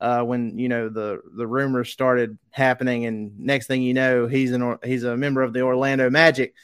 uh, 0.01 0.23
when 0.23 0.57
you 0.57 0.69
know 0.69 0.89
the 0.89 1.21
the 1.37 1.47
rumors 1.47 1.91
started 1.91 2.39
happening, 2.51 3.07
and 3.07 3.41
next 3.41 3.67
thing 3.67 3.83
you 3.83 3.95
know, 3.95 4.29
he's 4.29 4.53
an 4.53 4.79
he's 4.85 5.03
a 5.03 5.17
member 5.17 5.43
of 5.43 5.53
the 5.53 5.63
Orlando 5.63 6.11
Magic. 6.11 6.55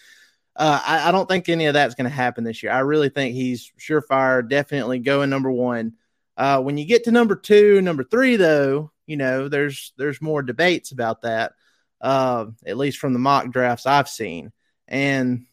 uh, 0.54 0.80
I, 0.84 1.08
I, 1.08 1.12
don't 1.12 1.28
think 1.28 1.48
any 1.48 1.66
of 1.66 1.74
that's 1.74 1.96
going 1.96 2.08
to 2.08 2.16
happen 2.16 2.44
this 2.44 2.62
year. 2.62 2.70
I 2.70 2.80
really 2.80 3.08
think 3.08 3.34
he's 3.34 3.72
surefire, 3.80 4.48
definitely 4.48 5.00
going 5.00 5.30
number 5.30 5.50
one. 5.50 5.94
Uh, 6.38 6.62
when 6.62 6.78
you 6.78 6.86
get 6.86 7.04
to 7.04 7.10
number 7.10 7.34
two, 7.34 7.82
number 7.82 8.04
three, 8.04 8.36
though, 8.36 8.92
you 9.06 9.16
know, 9.16 9.48
there's 9.48 9.92
there's 9.98 10.22
more 10.22 10.40
debates 10.40 10.92
about 10.92 11.22
that. 11.22 11.52
Uh, 12.00 12.46
at 12.64 12.76
least 12.76 12.98
from 12.98 13.12
the 13.12 13.18
mock 13.18 13.50
drafts 13.50 13.84
I've 13.84 14.08
seen, 14.08 14.52
and 14.86 15.46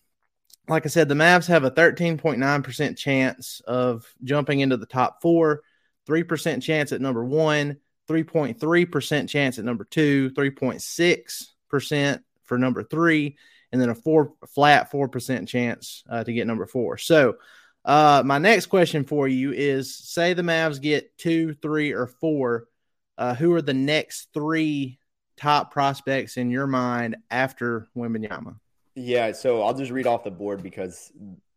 like 0.67 0.85
I 0.85 0.89
said, 0.89 1.09
the 1.09 1.15
Mavs 1.15 1.47
have 1.47 1.63
a 1.63 1.71
13.9% 1.71 2.97
chance 2.97 3.61
of 3.67 4.05
jumping 4.23 4.59
into 4.59 4.77
the 4.77 4.85
top 4.85 5.21
four, 5.21 5.61
3% 6.07 6.61
chance 6.61 6.91
at 6.91 7.01
number 7.01 7.23
one, 7.23 7.77
3.3% 8.07 9.29
chance 9.29 9.59
at 9.59 9.65
number 9.65 9.85
two, 9.85 10.29
3.6% 10.31 12.19
for 12.43 12.57
number 12.57 12.83
three, 12.83 13.37
and 13.71 13.81
then 13.81 13.89
a 13.89 13.95
four 13.95 14.33
flat 14.53 14.91
4% 14.91 15.47
chance 15.47 16.03
uh, 16.09 16.23
to 16.23 16.33
get 16.33 16.47
number 16.47 16.65
four. 16.65 16.97
So, 16.97 17.37
uh, 17.85 18.23
my 18.25 18.39
next 18.39 18.65
question 18.65 19.03
for 19.03 19.27
you 19.27 19.51
is 19.53 19.95
say 19.95 20.33
the 20.33 20.41
Mavs 20.41 20.81
get 20.81 21.17
two, 21.17 21.53
three, 21.61 21.93
or 21.93 22.07
four. 22.07 22.67
Uh, 23.17 23.33
who 23.33 23.53
are 23.53 23.61
the 23.61 23.73
next 23.73 24.29
three 24.33 24.99
top 25.37 25.71
prospects 25.71 26.35
in 26.35 26.49
your 26.49 26.67
mind 26.67 27.15
after 27.29 27.87
Wembanyama? 27.95 28.55
Yeah, 28.95 29.31
so 29.31 29.61
I'll 29.61 29.73
just 29.73 29.91
read 29.91 30.07
off 30.07 30.23
the 30.23 30.31
board 30.31 30.63
because 30.63 31.11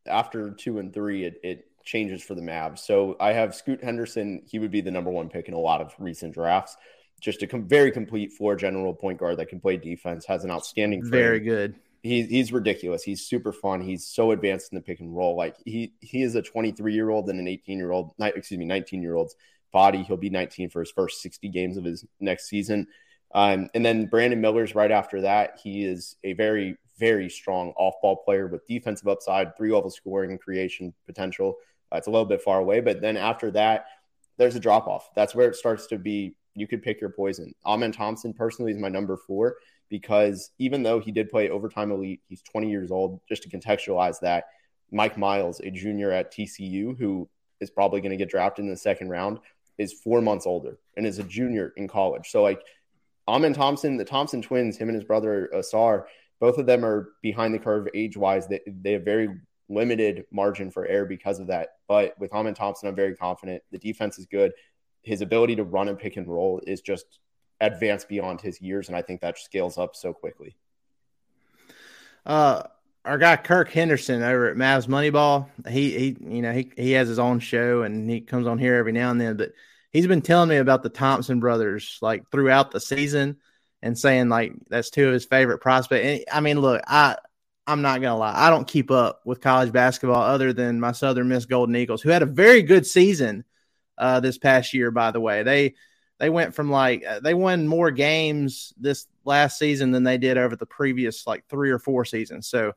after 0.06 0.50
two 0.50 0.78
and 0.78 0.92
three, 0.92 1.24
it, 1.24 1.40
it 1.42 1.68
changes 1.84 2.22
for 2.22 2.34
the 2.34 2.42
Mavs. 2.42 2.80
So 2.80 3.16
I 3.18 3.32
have 3.32 3.54
Scoot 3.54 3.82
Henderson. 3.82 4.42
He 4.48 4.58
would 4.58 4.70
be 4.70 4.80
the 4.80 4.90
number 4.90 5.10
one 5.10 5.28
pick 5.28 5.48
in 5.48 5.54
a 5.54 5.58
lot 5.58 5.80
of 5.80 5.94
recent 5.98 6.34
drafts. 6.34 6.76
Just 7.20 7.42
a 7.42 7.46
com- 7.46 7.66
very 7.66 7.90
complete 7.90 8.32
floor 8.32 8.54
general 8.54 8.94
point 8.94 9.18
guard 9.18 9.38
that 9.38 9.48
can 9.48 9.60
play 9.60 9.76
defense, 9.76 10.26
has 10.26 10.44
an 10.44 10.50
outstanding. 10.50 11.00
Frame. 11.00 11.10
Very 11.10 11.40
good. 11.40 11.74
He's 12.02 12.28
he's 12.28 12.52
ridiculous. 12.52 13.02
He's 13.02 13.26
super 13.26 13.52
fun. 13.52 13.80
He's 13.80 14.06
so 14.06 14.30
advanced 14.30 14.72
in 14.72 14.76
the 14.76 14.82
pick 14.82 15.00
and 15.00 15.14
roll. 15.14 15.36
Like 15.36 15.56
he 15.64 15.94
he 16.00 16.22
is 16.22 16.34
a 16.34 16.42
23 16.42 16.94
year 16.94 17.10
old 17.10 17.28
and 17.28 17.40
an 17.40 17.48
18 17.48 17.78
year 17.78 17.90
old, 17.90 18.12
excuse 18.20 18.58
me, 18.58 18.64
19 18.64 19.02
year 19.02 19.14
old's 19.14 19.34
body. 19.72 20.02
He'll 20.02 20.16
be 20.16 20.30
19 20.30 20.70
for 20.70 20.80
his 20.80 20.90
first 20.90 21.20
60 21.22 21.48
games 21.48 21.76
of 21.76 21.84
his 21.84 22.04
next 22.20 22.48
season. 22.48 22.86
Um, 23.34 23.68
and 23.74 23.84
then 23.84 24.06
Brandon 24.06 24.40
Miller's 24.40 24.74
right 24.74 24.90
after 24.90 25.22
that. 25.22 25.58
He 25.62 25.84
is 25.84 26.16
a 26.24 26.32
very 26.34 26.76
very 26.98 27.28
strong 27.28 27.72
off 27.76 27.94
ball 28.02 28.16
player 28.16 28.46
with 28.48 28.66
defensive 28.66 29.08
upside, 29.08 29.56
three 29.56 29.72
level 29.72 29.90
scoring 29.90 30.30
and 30.30 30.40
creation 30.40 30.92
potential. 31.06 31.56
Uh, 31.92 31.96
it's 31.96 32.06
a 32.06 32.10
little 32.10 32.26
bit 32.26 32.42
far 32.42 32.58
away, 32.58 32.80
but 32.80 33.00
then 33.00 33.16
after 33.16 33.50
that, 33.52 33.86
there's 34.36 34.56
a 34.56 34.60
drop 34.60 34.86
off. 34.86 35.10
That's 35.14 35.34
where 35.34 35.48
it 35.48 35.56
starts 35.56 35.86
to 35.88 35.98
be. 35.98 36.36
You 36.54 36.66
could 36.66 36.82
pick 36.82 37.00
your 37.00 37.10
poison. 37.10 37.54
Amen 37.64 37.92
Thompson 37.92 38.32
personally 38.32 38.72
is 38.72 38.78
my 38.78 38.88
number 38.88 39.16
four 39.16 39.56
because 39.88 40.50
even 40.58 40.82
though 40.82 41.00
he 41.00 41.12
did 41.12 41.30
play 41.30 41.48
overtime 41.48 41.90
elite, 41.90 42.20
he's 42.28 42.42
20 42.42 42.70
years 42.70 42.90
old. 42.90 43.20
Just 43.28 43.42
to 43.44 43.48
contextualize 43.48 44.20
that, 44.20 44.44
Mike 44.90 45.18
Miles, 45.18 45.60
a 45.60 45.70
junior 45.70 46.10
at 46.10 46.32
TCU, 46.32 46.98
who 46.98 47.28
is 47.60 47.70
probably 47.70 48.00
going 48.00 48.10
to 48.10 48.16
get 48.16 48.30
drafted 48.30 48.64
in 48.64 48.70
the 48.70 48.76
second 48.76 49.08
round, 49.08 49.38
is 49.78 49.92
four 49.92 50.20
months 50.20 50.46
older 50.46 50.78
and 50.96 51.06
is 51.06 51.18
a 51.18 51.24
junior 51.24 51.72
in 51.76 51.88
college. 51.88 52.30
So 52.30 52.42
like 52.42 52.62
Amen 53.26 53.52
Thompson, 53.52 53.96
the 53.96 54.04
Thompson 54.04 54.42
twins, 54.42 54.76
him 54.76 54.88
and 54.88 54.96
his 54.96 55.04
brother 55.04 55.50
uh, 55.54 55.58
Ausar, 55.58 56.04
both 56.40 56.58
of 56.58 56.66
them 56.66 56.84
are 56.84 57.10
behind 57.22 57.54
the 57.54 57.58
curve 57.58 57.88
age 57.94 58.16
wise. 58.16 58.46
They, 58.46 58.60
they 58.66 58.92
have 58.92 59.04
very 59.04 59.28
limited 59.68 60.24
margin 60.32 60.70
for 60.70 60.86
error 60.86 61.04
because 61.04 61.38
of 61.38 61.48
that. 61.48 61.70
But 61.86 62.18
with 62.18 62.32
Amen 62.32 62.54
Thompson, 62.54 62.88
I'm 62.88 62.96
very 62.96 63.14
confident. 63.14 63.62
The 63.70 63.78
defense 63.78 64.18
is 64.18 64.26
good. 64.26 64.52
His 65.02 65.20
ability 65.20 65.56
to 65.56 65.64
run 65.64 65.88
and 65.88 65.98
pick 65.98 66.16
and 66.16 66.26
roll 66.26 66.60
is 66.66 66.80
just 66.80 67.20
advanced 67.60 68.08
beyond 68.08 68.40
his 68.40 68.60
years. 68.60 68.88
And 68.88 68.96
I 68.96 69.02
think 69.02 69.20
that 69.20 69.38
scales 69.38 69.78
up 69.78 69.96
so 69.96 70.12
quickly. 70.12 70.56
Uh, 72.24 72.62
our 73.04 73.18
guy 73.18 73.36
Kirk 73.36 73.70
Henderson 73.70 74.22
over 74.22 74.50
at 74.50 74.56
Mavs 74.56 74.86
Moneyball, 74.86 75.48
he 75.68 75.98
he 75.98 76.16
you 76.20 76.42
know 76.42 76.52
he 76.52 76.70
he 76.76 76.92
has 76.92 77.08
his 77.08 77.18
own 77.18 77.40
show 77.40 77.82
and 77.82 78.08
he 78.08 78.20
comes 78.20 78.46
on 78.46 78.58
here 78.58 78.74
every 78.74 78.92
now 78.92 79.10
and 79.10 79.20
then, 79.20 79.36
but 79.36 79.52
he's 79.90 80.06
been 80.06 80.20
telling 80.20 80.48
me 80.48 80.56
about 80.56 80.82
the 80.82 80.90
Thompson 80.90 81.40
brothers 81.40 81.98
like 82.02 82.30
throughout 82.30 82.70
the 82.70 82.80
season 82.80 83.38
and 83.82 83.98
saying 83.98 84.28
like 84.28 84.52
that's 84.68 84.90
two 84.90 85.06
of 85.06 85.14
his 85.14 85.24
favorite 85.24 85.58
prospects. 85.58 86.04
And, 86.06 86.24
I 86.30 86.40
mean, 86.40 86.60
look, 86.60 86.82
I 86.86 87.16
I'm 87.66 87.82
not 87.82 88.02
gonna 88.02 88.18
lie, 88.18 88.34
I 88.36 88.50
don't 88.50 88.68
keep 88.68 88.90
up 88.90 89.22
with 89.24 89.40
college 89.40 89.72
basketball 89.72 90.22
other 90.22 90.52
than 90.52 90.80
my 90.80 90.92
Southern 90.92 91.28
Miss 91.28 91.46
Golden 91.46 91.76
Eagles, 91.76 92.02
who 92.02 92.10
had 92.10 92.22
a 92.22 92.26
very 92.26 92.62
good 92.62 92.86
season 92.86 93.44
uh, 93.96 94.20
this 94.20 94.36
past 94.36 94.74
year. 94.74 94.90
By 94.90 95.12
the 95.12 95.20
way, 95.20 95.42
they 95.42 95.76
they 96.18 96.30
went 96.30 96.54
from 96.54 96.70
like 96.70 97.04
uh, 97.04 97.20
they 97.20 97.34
won 97.34 97.66
more 97.66 97.90
games 97.90 98.74
this 98.78 99.06
last 99.24 99.58
season 99.58 99.92
than 99.92 100.02
they 100.02 100.18
did 100.18 100.36
over 100.36 100.56
the 100.56 100.66
previous 100.66 101.26
like 101.26 101.44
three 101.48 101.70
or 101.70 101.78
four 101.78 102.04
seasons. 102.04 102.48
So 102.48 102.72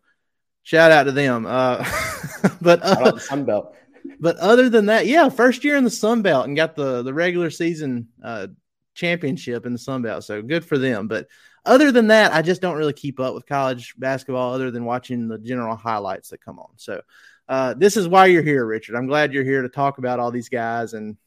shout 0.64 0.92
out 0.92 1.04
to 1.04 1.12
them. 1.12 1.46
Uh, 1.48 1.84
but 2.62 2.82
uh, 2.84 3.18
Sun 3.18 3.46
Belt. 3.46 3.76
But 4.20 4.38
other 4.38 4.70
than 4.70 4.88
that, 4.88 5.08
yeah, 5.08 5.30
first 5.30 5.64
year 5.64 5.76
in 5.76 5.84
the 5.84 5.90
Sun 5.90 6.22
Belt 6.22 6.48
and 6.48 6.56
got 6.56 6.76
the 6.76 7.02
the 7.02 7.14
regular 7.14 7.50
season 7.50 8.10
uh, 8.24 8.48
championship 8.94 9.66
in 9.66 9.74
the 9.74 9.80
Sun 9.80 10.04
Belt. 10.04 10.24
So 10.24 10.42
good 10.42 10.64
for 10.64 10.78
them. 10.78 11.08
But 11.08 11.28
other 11.66 11.92
than 11.92 12.08
that, 12.08 12.34
I 12.34 12.42
just 12.42 12.62
don't 12.62 12.78
really 12.78 12.94
keep 12.94 13.20
up 13.20 13.34
with 13.34 13.46
college 13.46 13.96
basketball 13.98 14.54
other 14.54 14.72
than 14.72 14.86
watching 14.86 15.28
the 15.28 15.38
general 15.38 15.76
highlights 15.76 16.30
that 16.30 16.44
come 16.44 16.60
on. 16.60 16.70
So 16.78 17.02
uh, 17.48 17.74
this 17.76 17.98
is 17.98 18.08
why 18.08 18.28
you're 18.28 18.44
here, 18.44 18.66
Richard. 18.66 18.96
I'm 18.96 19.08
glad 19.08 19.34
you're 19.34 19.44
here 19.44 19.62
to 19.62 19.70
talk 19.70 19.98
about 19.98 20.20
all 20.20 20.32
these 20.32 20.50
guys 20.50 20.94
and 20.94 21.18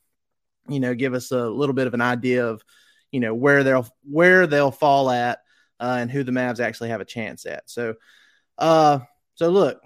you 0.69 0.81
know 0.81 0.95
give 0.95 1.15
us 1.15 1.31
a 1.31 1.49
little 1.49 1.75
bit 1.75 1.87
of 1.87 1.95
an 1.95 2.01
idea 2.01 2.47
of 2.47 2.63
you 3.11 3.21
know 3.21 3.35
where 3.35 3.65
they'll 3.65 3.89
where 4.03 4.47
they'll 4.47 4.71
fall 4.71 5.11
at 5.11 5.41
uh, 5.81 5.99
and 6.01 6.11
who 6.11 6.23
the 6.23 6.33
Mavs 6.33 6.61
actually 6.61 6.89
have 6.91 7.01
a 7.01 7.05
chance 7.05 7.47
at. 7.47 7.69
So 7.69 7.95
uh 8.59 9.01
so 9.35 9.51
look, 9.51 9.83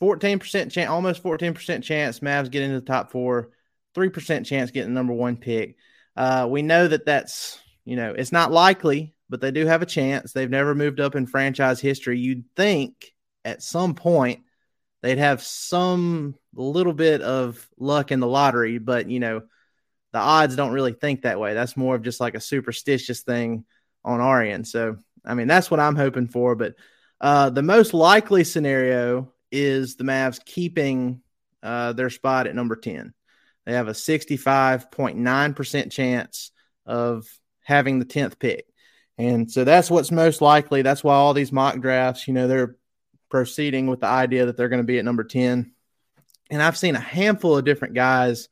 14% 0.00 0.70
chance, 0.70 0.90
almost 0.90 1.22
14% 1.22 1.82
chance 1.82 2.20
Mavs 2.20 2.50
get 2.50 2.62
into 2.62 2.80
the 2.80 2.86
top 2.86 3.10
four, 3.10 3.50
3% 3.94 4.46
chance 4.46 4.70
getting 4.70 4.94
the 4.94 4.98
number 4.98 5.12
one 5.12 5.36
pick. 5.36 5.76
Uh, 6.16 6.46
we 6.50 6.62
know 6.62 6.88
that 6.88 7.04
that's, 7.04 7.60
you 7.84 7.96
know, 7.96 8.14
it's 8.16 8.32
not 8.32 8.52
likely, 8.52 9.14
but 9.28 9.40
they 9.40 9.50
do 9.50 9.66
have 9.66 9.82
a 9.82 9.86
chance. 9.86 10.32
They've 10.32 10.50
never 10.50 10.74
moved 10.74 11.00
up 11.00 11.14
in 11.14 11.26
franchise 11.26 11.80
history. 11.80 12.18
You'd 12.18 12.44
think 12.56 13.12
at 13.44 13.62
some 13.62 13.94
point 13.94 14.40
they'd 15.02 15.18
have 15.18 15.42
some 15.42 16.34
little 16.54 16.94
bit 16.94 17.20
of 17.20 17.68
luck 17.78 18.12
in 18.12 18.20
the 18.20 18.26
lottery, 18.26 18.78
but, 18.78 19.10
you 19.10 19.20
know, 19.20 19.42
the 20.12 20.18
odds 20.18 20.56
don't 20.56 20.72
really 20.72 20.92
think 20.92 21.22
that 21.22 21.40
way. 21.40 21.54
That's 21.54 21.76
more 21.76 21.94
of 21.94 22.02
just 22.02 22.20
like 22.20 22.34
a 22.34 22.40
superstitious 22.40 23.20
thing 23.20 23.64
on 24.04 24.20
our 24.20 24.42
end. 24.42 24.66
So, 24.66 24.96
I 25.24 25.34
mean, 25.34 25.46
that's 25.46 25.70
what 25.70 25.80
I'm 25.80 25.96
hoping 25.96 26.28
for. 26.28 26.54
But 26.54 26.74
uh, 27.20 27.50
the 27.50 27.62
most 27.62 27.94
likely 27.94 28.44
scenario 28.44 29.32
is 29.52 29.96
the 29.96 30.04
Mavs 30.04 30.44
keeping 30.44 31.22
uh, 31.62 31.92
their 31.92 32.10
spot 32.10 32.46
at 32.46 32.54
number 32.54 32.76
10. 32.76 33.12
They 33.66 33.74
have 33.74 33.88
a 33.88 33.92
65.9% 33.92 35.92
chance 35.92 36.50
of 36.86 37.26
having 37.62 37.98
the 37.98 38.04
10th 38.04 38.38
pick. 38.38 38.66
And 39.18 39.50
so 39.50 39.64
that's 39.64 39.90
what's 39.90 40.10
most 40.10 40.40
likely. 40.40 40.82
That's 40.82 41.04
why 41.04 41.14
all 41.14 41.34
these 41.34 41.52
mock 41.52 41.78
drafts, 41.80 42.26
you 42.26 42.32
know, 42.32 42.48
they're 42.48 42.76
proceeding 43.28 43.86
with 43.86 44.00
the 44.00 44.06
idea 44.06 44.46
that 44.46 44.56
they're 44.56 44.70
going 44.70 44.82
to 44.82 44.86
be 44.86 44.98
at 44.98 45.04
number 45.04 45.24
10. 45.24 45.72
And 46.50 46.62
I've 46.62 46.78
seen 46.78 46.96
a 46.96 47.00
handful 47.00 47.56
of 47.56 47.64
different 47.64 47.94
guys, 47.94 48.48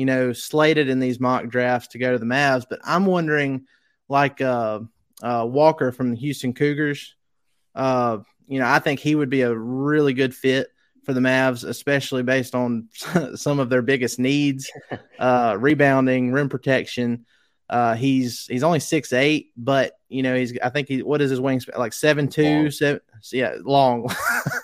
you 0.00 0.06
know, 0.06 0.32
slated 0.32 0.88
in 0.88 0.98
these 0.98 1.20
mock 1.20 1.48
drafts 1.48 1.88
to 1.88 1.98
go 1.98 2.12
to 2.12 2.18
the 2.18 2.24
Mavs, 2.24 2.64
but 2.66 2.80
I'm 2.82 3.04
wondering 3.04 3.66
like 4.08 4.40
uh, 4.40 4.80
uh, 5.22 5.46
Walker 5.46 5.92
from 5.92 6.12
the 6.12 6.16
Houston 6.16 6.54
Cougars. 6.54 7.14
Uh, 7.74 8.20
you 8.48 8.60
know, 8.60 8.66
I 8.66 8.78
think 8.78 8.98
he 8.98 9.14
would 9.14 9.28
be 9.28 9.42
a 9.42 9.54
really 9.54 10.14
good 10.14 10.34
fit 10.34 10.68
for 11.04 11.12
the 11.12 11.20
Mavs, 11.20 11.68
especially 11.68 12.22
based 12.22 12.54
on 12.54 12.88
some 13.34 13.58
of 13.58 13.68
their 13.68 13.82
biggest 13.82 14.18
needs, 14.18 14.70
uh, 15.18 15.54
rebounding, 15.60 16.32
rim 16.32 16.48
protection. 16.48 17.26
Uh, 17.68 17.94
he's 17.94 18.46
he's 18.46 18.64
only 18.64 18.80
six 18.80 19.12
eight, 19.12 19.50
but 19.58 19.92
you 20.08 20.22
know 20.22 20.34
he's 20.34 20.58
I 20.62 20.70
think 20.70 20.88
he 20.88 21.02
what 21.02 21.20
is 21.20 21.28
his 21.28 21.40
wingspan 21.40 21.76
like 21.76 21.92
seven 21.92 22.26
two 22.26 22.42
long. 22.42 22.70
seven 22.70 23.00
yeah 23.32 23.56
long. 23.62 24.08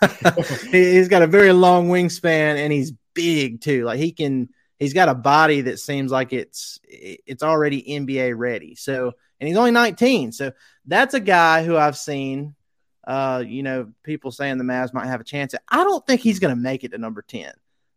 he, 0.70 0.96
has 0.96 1.08
got 1.08 1.20
a 1.20 1.26
very 1.26 1.52
long 1.52 1.90
wingspan 1.90 2.56
and 2.56 2.72
he's 2.72 2.94
big 3.12 3.60
too. 3.60 3.84
Like 3.84 3.98
he 3.98 4.12
can 4.12 4.48
he's 4.78 4.94
got 4.94 5.08
a 5.08 5.14
body 5.14 5.62
that 5.62 5.78
seems 5.78 6.10
like 6.10 6.32
it's 6.32 6.78
it's 6.84 7.42
already 7.42 7.82
NBA 7.82 8.36
ready. 8.36 8.74
So 8.74 9.12
and 9.40 9.48
he's 9.48 9.56
only 9.56 9.70
nineteen, 9.70 10.32
so 10.32 10.52
that's 10.86 11.14
a 11.14 11.20
guy 11.20 11.64
who 11.64 11.76
I've 11.76 11.96
seen 11.96 12.54
uh, 13.06 13.44
you 13.46 13.62
know, 13.62 13.92
people 14.02 14.32
saying 14.32 14.58
the 14.58 14.64
Mavs 14.64 14.92
might 14.92 15.06
have 15.06 15.20
a 15.20 15.24
chance. 15.24 15.54
At 15.54 15.62
I 15.68 15.84
don't 15.84 16.04
think 16.06 16.20
he's 16.20 16.38
going 16.38 16.54
to 16.54 16.60
make 16.60 16.84
it 16.84 16.90
to 16.90 16.98
number 16.98 17.22
10 17.22 17.52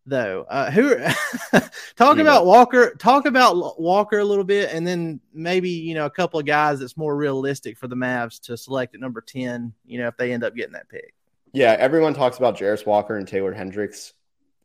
though. 0.06 0.46
Uh, 0.50 0.72
who 0.72 0.96
talk 1.96 2.18
yeah. 2.18 2.22
about 2.22 2.46
Walker, 2.46 2.96
talk 2.96 3.26
about 3.26 3.80
Walker 3.80 4.20
a 4.20 4.26
little 4.26 4.44
bit 4.44 4.72
and 4.72 4.86
then 4.86 5.20
maybe, 5.34 5.70
you 5.70 5.96
know, 5.96 6.06
a 6.06 6.12
couple 6.12 6.40
of 6.40 6.46
guys 6.46 6.80
that's 6.80 6.98
more 6.98 7.16
realistic 7.16 7.78
for 7.78 7.88
the 7.88 7.96
Mavs 7.96 8.40
to 8.42 8.58
select 8.58 8.96
at 8.96 9.02
number 9.02 9.22
10, 9.22 9.74
you 9.86 10.00
know, 10.00 10.08
if 10.08 10.18
they 10.18 10.32
end 10.32 10.44
up 10.44 10.56
getting 10.56 10.74
that 10.74 10.90
pick. 10.90 11.14
Yeah, 11.54 11.76
everyone 11.80 12.14
talks 12.14 12.38
about 12.38 12.58
Jarace 12.58 12.86
Walker 12.86 13.18
and 13.18 13.28
Taylor 13.28 13.54
Hendricks. 13.54 14.14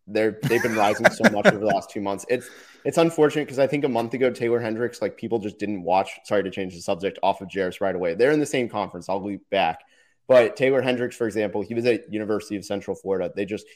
They're 0.07 0.39
they've 0.43 0.63
been 0.63 0.77
rising 0.77 1.11
so 1.11 1.25
much 1.31 1.47
over 1.47 1.59
the 1.59 1.67
last 1.67 1.91
two 1.91 2.01
months. 2.01 2.27
It's 2.29 2.49
it's 2.85 2.99
unfortunate 2.99 3.47
because 3.47 3.59
I 3.59 3.67
think 3.67 3.85
a 3.85 3.89
month 3.89 4.15
ago 4.15 4.31
Taylor 4.31 4.61
Hendricks, 4.61 5.01
like 5.01 5.17
people 5.17 5.39
just 5.39 5.59
didn't 5.59 5.83
watch. 5.83 6.11
Sorry 6.25 6.43
to 6.43 6.51
change 6.51 6.75
the 6.75 6.83
subject 6.83 7.19
off 7.23 7.41
of 7.41 7.49
Jarace 7.49 7.81
right 7.81 7.95
away. 7.95 8.15
They're 8.15 8.33
in 8.33 8.41
the 8.41 8.47
same 8.47 8.69
conference. 8.69 9.09
I'll 9.09 9.21
be 9.21 9.39
back 9.51 9.81
But 10.27 10.57
Taylor 10.57 10.83
Hendricks, 10.83 11.17
for 11.17 11.27
example, 11.27 11.63
he 11.63 11.75
was 11.75 11.87
at 11.87 12.13
University 12.13 12.57
of 12.57 12.65
Central 12.65 12.95
Florida. 12.95 13.33
They 13.35 13.47
just 13.47 13.67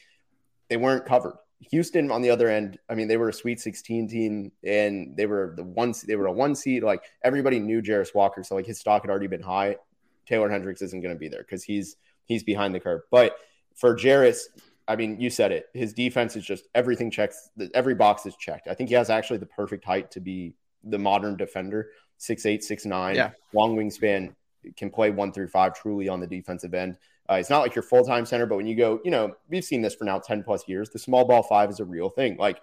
they 0.69 0.77
weren't 0.77 1.05
covered. 1.05 1.35
Houston 1.71 2.09
on 2.09 2.21
the 2.21 2.29
other 2.29 2.47
end, 2.47 2.79
I 2.87 2.95
mean, 2.95 3.07
they 3.07 3.17
were 3.17 3.29
a 3.29 3.33
Sweet 3.33 3.59
16 3.59 4.07
team 4.07 4.51
and 4.63 5.17
they 5.17 5.25
were 5.25 5.53
the 5.57 5.63
one 5.63 5.93
they 6.07 6.15
were 6.15 6.27
a 6.27 6.31
one 6.31 6.55
seed. 6.55 6.83
Like 6.83 7.03
everybody 7.23 7.59
knew 7.59 7.81
Jarace 7.81 8.13
Walker, 8.15 8.43
so 8.43 8.55
like 8.55 8.65
his 8.65 8.79
stock 8.79 9.01
had 9.01 9.09
already 9.09 9.27
been 9.27 9.41
high. 9.41 9.77
Taylor 10.25 10.49
Hendricks 10.49 10.81
isn't 10.83 11.01
going 11.01 11.13
to 11.13 11.19
be 11.19 11.27
there 11.27 11.41
because 11.41 11.63
he's 11.63 11.97
he's 12.25 12.43
behind 12.43 12.73
the 12.73 12.79
curve. 12.79 13.01
But 13.11 13.35
for 13.75 13.95
Jarace, 13.95 14.43
I 14.89 14.95
mean, 14.95 15.19
you 15.19 15.29
said 15.29 15.51
it. 15.51 15.67
His 15.73 15.93
defense 15.93 16.35
is 16.35 16.43
just 16.43 16.67
everything 16.73 17.11
checks. 17.11 17.49
Every 17.75 17.93
box 17.95 18.25
is 18.25 18.35
checked. 18.35 18.67
I 18.67 18.73
think 18.73 18.89
he 18.89 18.95
has 18.95 19.09
actually 19.11 19.37
the 19.37 19.45
perfect 19.45 19.85
height 19.85 20.09
to 20.11 20.19
be 20.19 20.55
the 20.83 20.97
modern 20.97 21.37
defender. 21.37 21.91
Six 22.17 22.45
eight, 22.45 22.63
six 22.63 22.85
nine, 22.85 23.15
Yeah. 23.15 23.31
long 23.53 23.77
wingspan, 23.77 24.33
can 24.75 24.89
play 24.89 25.11
one 25.11 25.31
through 25.31 25.47
five 25.49 25.73
truly 25.73 26.09
on 26.09 26.19
the 26.19 26.27
defensive 26.27 26.73
end. 26.73 26.97
Uh, 27.29 27.35
it's 27.35 27.49
not 27.51 27.59
like 27.59 27.75
your 27.75 27.83
full 27.83 28.03
time 28.03 28.25
center, 28.25 28.45
but 28.47 28.55
when 28.57 28.65
you 28.65 28.75
go, 28.75 28.99
you 29.05 29.11
know, 29.11 29.35
we've 29.47 29.63
seen 29.63 29.81
this 29.83 29.93
for 29.95 30.03
now 30.05 30.17
10 30.19 30.43
plus 30.43 30.67
years. 30.67 30.89
The 30.89 30.99
small 30.99 31.23
ball 31.25 31.43
five 31.43 31.69
is 31.69 31.79
a 31.79 31.85
real 31.85 32.09
thing. 32.09 32.35
Like 32.37 32.59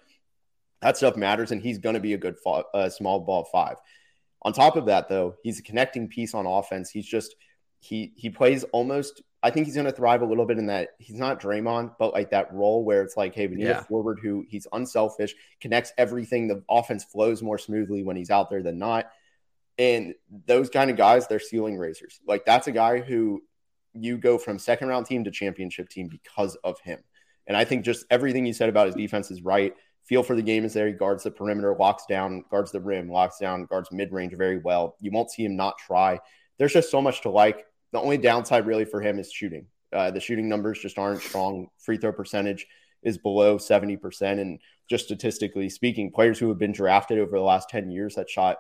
that 0.83 0.97
stuff 0.97 1.17
matters, 1.17 1.53
and 1.53 1.63
he's 1.63 1.79
going 1.79 1.95
to 1.95 2.01
be 2.01 2.15
a 2.15 2.19
good 2.19 2.37
uh, 2.45 2.89
small 2.91 3.21
ball 3.21 3.45
five. 3.45 3.77
On 4.43 4.53
top 4.53 4.77
of 4.77 4.87
that, 4.87 5.09
though, 5.09 5.37
he's 5.43 5.59
a 5.61 5.63
connecting 5.63 6.09
piece 6.09 6.35
on 6.35 6.45
offense. 6.45 6.91
He's 6.91 7.07
just, 7.07 7.37
he 7.79 8.13
he 8.17 8.29
plays 8.31 8.65
almost. 8.73 9.23
I 9.47 9.51
think 9.51 9.67
he's 9.67 9.77
going 9.77 9.87
to 9.87 9.93
thrive 9.93 10.23
a 10.23 10.27
little 10.27 10.45
bit 10.45 10.59
in 10.59 10.67
that 10.67 10.89
he's 10.99 11.21
not 11.21 11.41
Draymond, 11.41 11.93
but 12.01 12.13
like 12.13 12.31
that 12.31 12.53
role 12.53 12.85
where 12.85 13.03
it's 13.03 13.17
like, 13.17 13.33
hey, 13.33 13.47
we 13.47 13.55
need 13.55 13.67
Yeah. 13.67 13.79
a 13.79 13.85
forward 13.85 14.19
who 14.21 14.45
he's 14.49 14.67
unselfish, 14.73 15.37
connects 15.61 15.93
everything. 15.97 16.49
The 16.49 16.65
offense 16.69 17.05
flows 17.05 17.45
more 17.45 17.57
smoothly 17.57 18.03
when 18.03 18.17
he's 18.17 18.31
out 18.31 18.51
there 18.51 18.63
than 18.65 18.79
not. 18.79 19.09
And 19.79 20.15
those 20.47 20.69
kind 20.69 20.91
of 20.91 20.97
guys, 20.97 21.29
they're 21.29 21.39
ceiling 21.39 21.77
raisers. 21.79 22.19
Like 22.27 22.45
that's 22.45 22.67
a 22.67 22.73
guy 22.73 22.99
who 23.01 23.43
you 23.93 24.19
go 24.19 24.37
from 24.37 24.59
second 24.59 24.89
round 24.89 25.07
team 25.07 25.23
to 25.25 25.31
championship 25.31 25.91
team 25.91 26.09
because 26.09 26.57
of 26.65 26.81
him. 26.81 26.99
And 27.47 27.57
I 27.57 27.65
think 27.65 27.85
just 27.85 28.05
everything 28.11 28.47
you 28.47 28.53
said 28.53 28.69
about 28.69 28.87
his 28.87 28.97
defense 28.97 29.31
is 29.31 29.43
right. 29.43 29.75
Feel 30.03 30.25
for 30.25 30.35
the 30.35 30.43
game 30.43 30.65
is 30.65 30.73
there. 30.73 30.89
He 30.89 30.93
guards 30.93 31.23
the 31.23 31.31
perimeter, 31.31 31.77
locks 31.79 32.05
down, 32.07 32.43
guards 32.51 32.73
the 32.73 32.81
rim, 32.81 33.09
locks 33.09 33.39
down, 33.39 33.65
guards 33.67 33.91
mid 33.93 34.13
range 34.13 34.35
very 34.37 34.59
well. 34.59 34.97
You 35.01 35.13
won't 35.13 35.31
see 35.31 35.45
him 35.45 35.55
not 35.55 35.79
try. 35.79 36.19
There's 36.59 36.73
just 36.73 36.91
so 36.91 37.01
much 37.01 37.21
to 37.23 37.31
like. 37.31 37.65
The 37.97 38.03
only 38.03 38.19
downside 38.19 38.67
really 38.67 38.85
for 38.85 39.01
him 39.01 39.19
is 39.19 39.33
shooting. 39.33 39.69
Uh, 39.91 40.11
the 40.11 40.21
shooting 40.21 40.51
numbers 40.51 40.79
just 40.79 40.99
aren't 40.99 41.23
strong. 41.23 41.69
Free 41.79 41.97
throw 41.97 42.13
percentage 42.13 42.67
is 43.03 43.17
below 43.17 43.57
70%. 43.57 44.39
And 44.39 44.59
just 44.87 45.07
statistically 45.07 45.71
speaking, 45.71 46.11
players 46.11 46.39
who 46.39 46.51
have 46.51 46.59
been 46.59 46.73
drafted 46.73 47.19
over 47.19 47.39
the 47.39 47.43
last 47.43 47.71
10 47.71 47.91
years 47.91 48.17
that 48.17 48.29
shot 48.29 48.59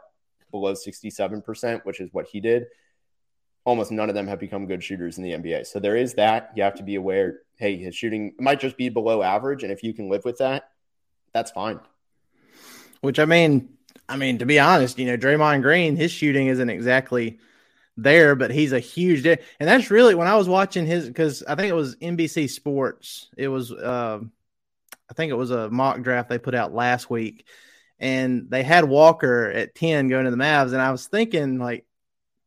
below 0.50 0.72
67%, 0.72 1.84
which 1.84 2.00
is 2.00 2.08
what 2.12 2.26
he 2.28 2.40
did, 2.40 2.64
almost 3.66 3.92
none 3.92 4.08
of 4.08 4.14
them 4.14 4.26
have 4.26 4.40
become 4.40 4.64
good 4.64 4.82
shooters 4.82 5.18
in 5.18 5.22
the 5.22 5.32
NBA. 5.32 5.66
So 5.66 5.80
there 5.80 5.96
is 5.96 6.14
that. 6.14 6.52
You 6.56 6.62
have 6.62 6.76
to 6.76 6.82
be 6.82 6.94
aware 6.94 7.40
hey, 7.56 7.76
his 7.76 7.94
shooting 7.94 8.32
might 8.38 8.58
just 8.58 8.78
be 8.78 8.88
below 8.88 9.22
average. 9.22 9.64
And 9.64 9.72
if 9.72 9.82
you 9.82 9.92
can 9.92 10.08
live 10.08 10.24
with 10.24 10.38
that, 10.38 10.70
that's 11.34 11.50
fine. 11.50 11.78
Which 13.02 13.18
I 13.18 13.26
mean, 13.26 13.68
I 14.08 14.16
mean 14.16 14.38
to 14.38 14.46
be 14.46 14.58
honest, 14.58 14.98
you 14.98 15.04
know, 15.04 15.18
Draymond 15.18 15.60
Green, 15.60 15.94
his 15.94 16.10
shooting 16.10 16.46
isn't 16.46 16.70
exactly 16.70 17.38
there, 17.96 18.34
but 18.34 18.50
he's 18.50 18.72
a 18.72 18.80
huge 18.80 19.22
di- 19.22 19.38
and 19.58 19.68
that's 19.68 19.90
really 19.90 20.14
when 20.14 20.28
I 20.28 20.36
was 20.36 20.48
watching 20.48 20.86
his 20.86 21.06
because 21.06 21.42
I 21.42 21.54
think 21.54 21.70
it 21.70 21.74
was 21.74 21.96
NBC 21.96 22.50
Sports. 22.50 23.28
It 23.36 23.48
was 23.48 23.72
uh, 23.72 24.20
I 25.10 25.14
think 25.14 25.30
it 25.30 25.36
was 25.36 25.50
a 25.50 25.70
mock 25.70 26.02
draft 26.02 26.28
they 26.28 26.38
put 26.38 26.54
out 26.54 26.74
last 26.74 27.08
week, 27.10 27.46
and 27.98 28.50
they 28.50 28.62
had 28.62 28.84
Walker 28.84 29.50
at 29.50 29.74
ten 29.74 30.08
going 30.08 30.24
to 30.26 30.30
the 30.30 30.36
Mavs, 30.36 30.72
and 30.72 30.80
I 30.82 30.90
was 30.90 31.06
thinking 31.06 31.58
like 31.58 31.86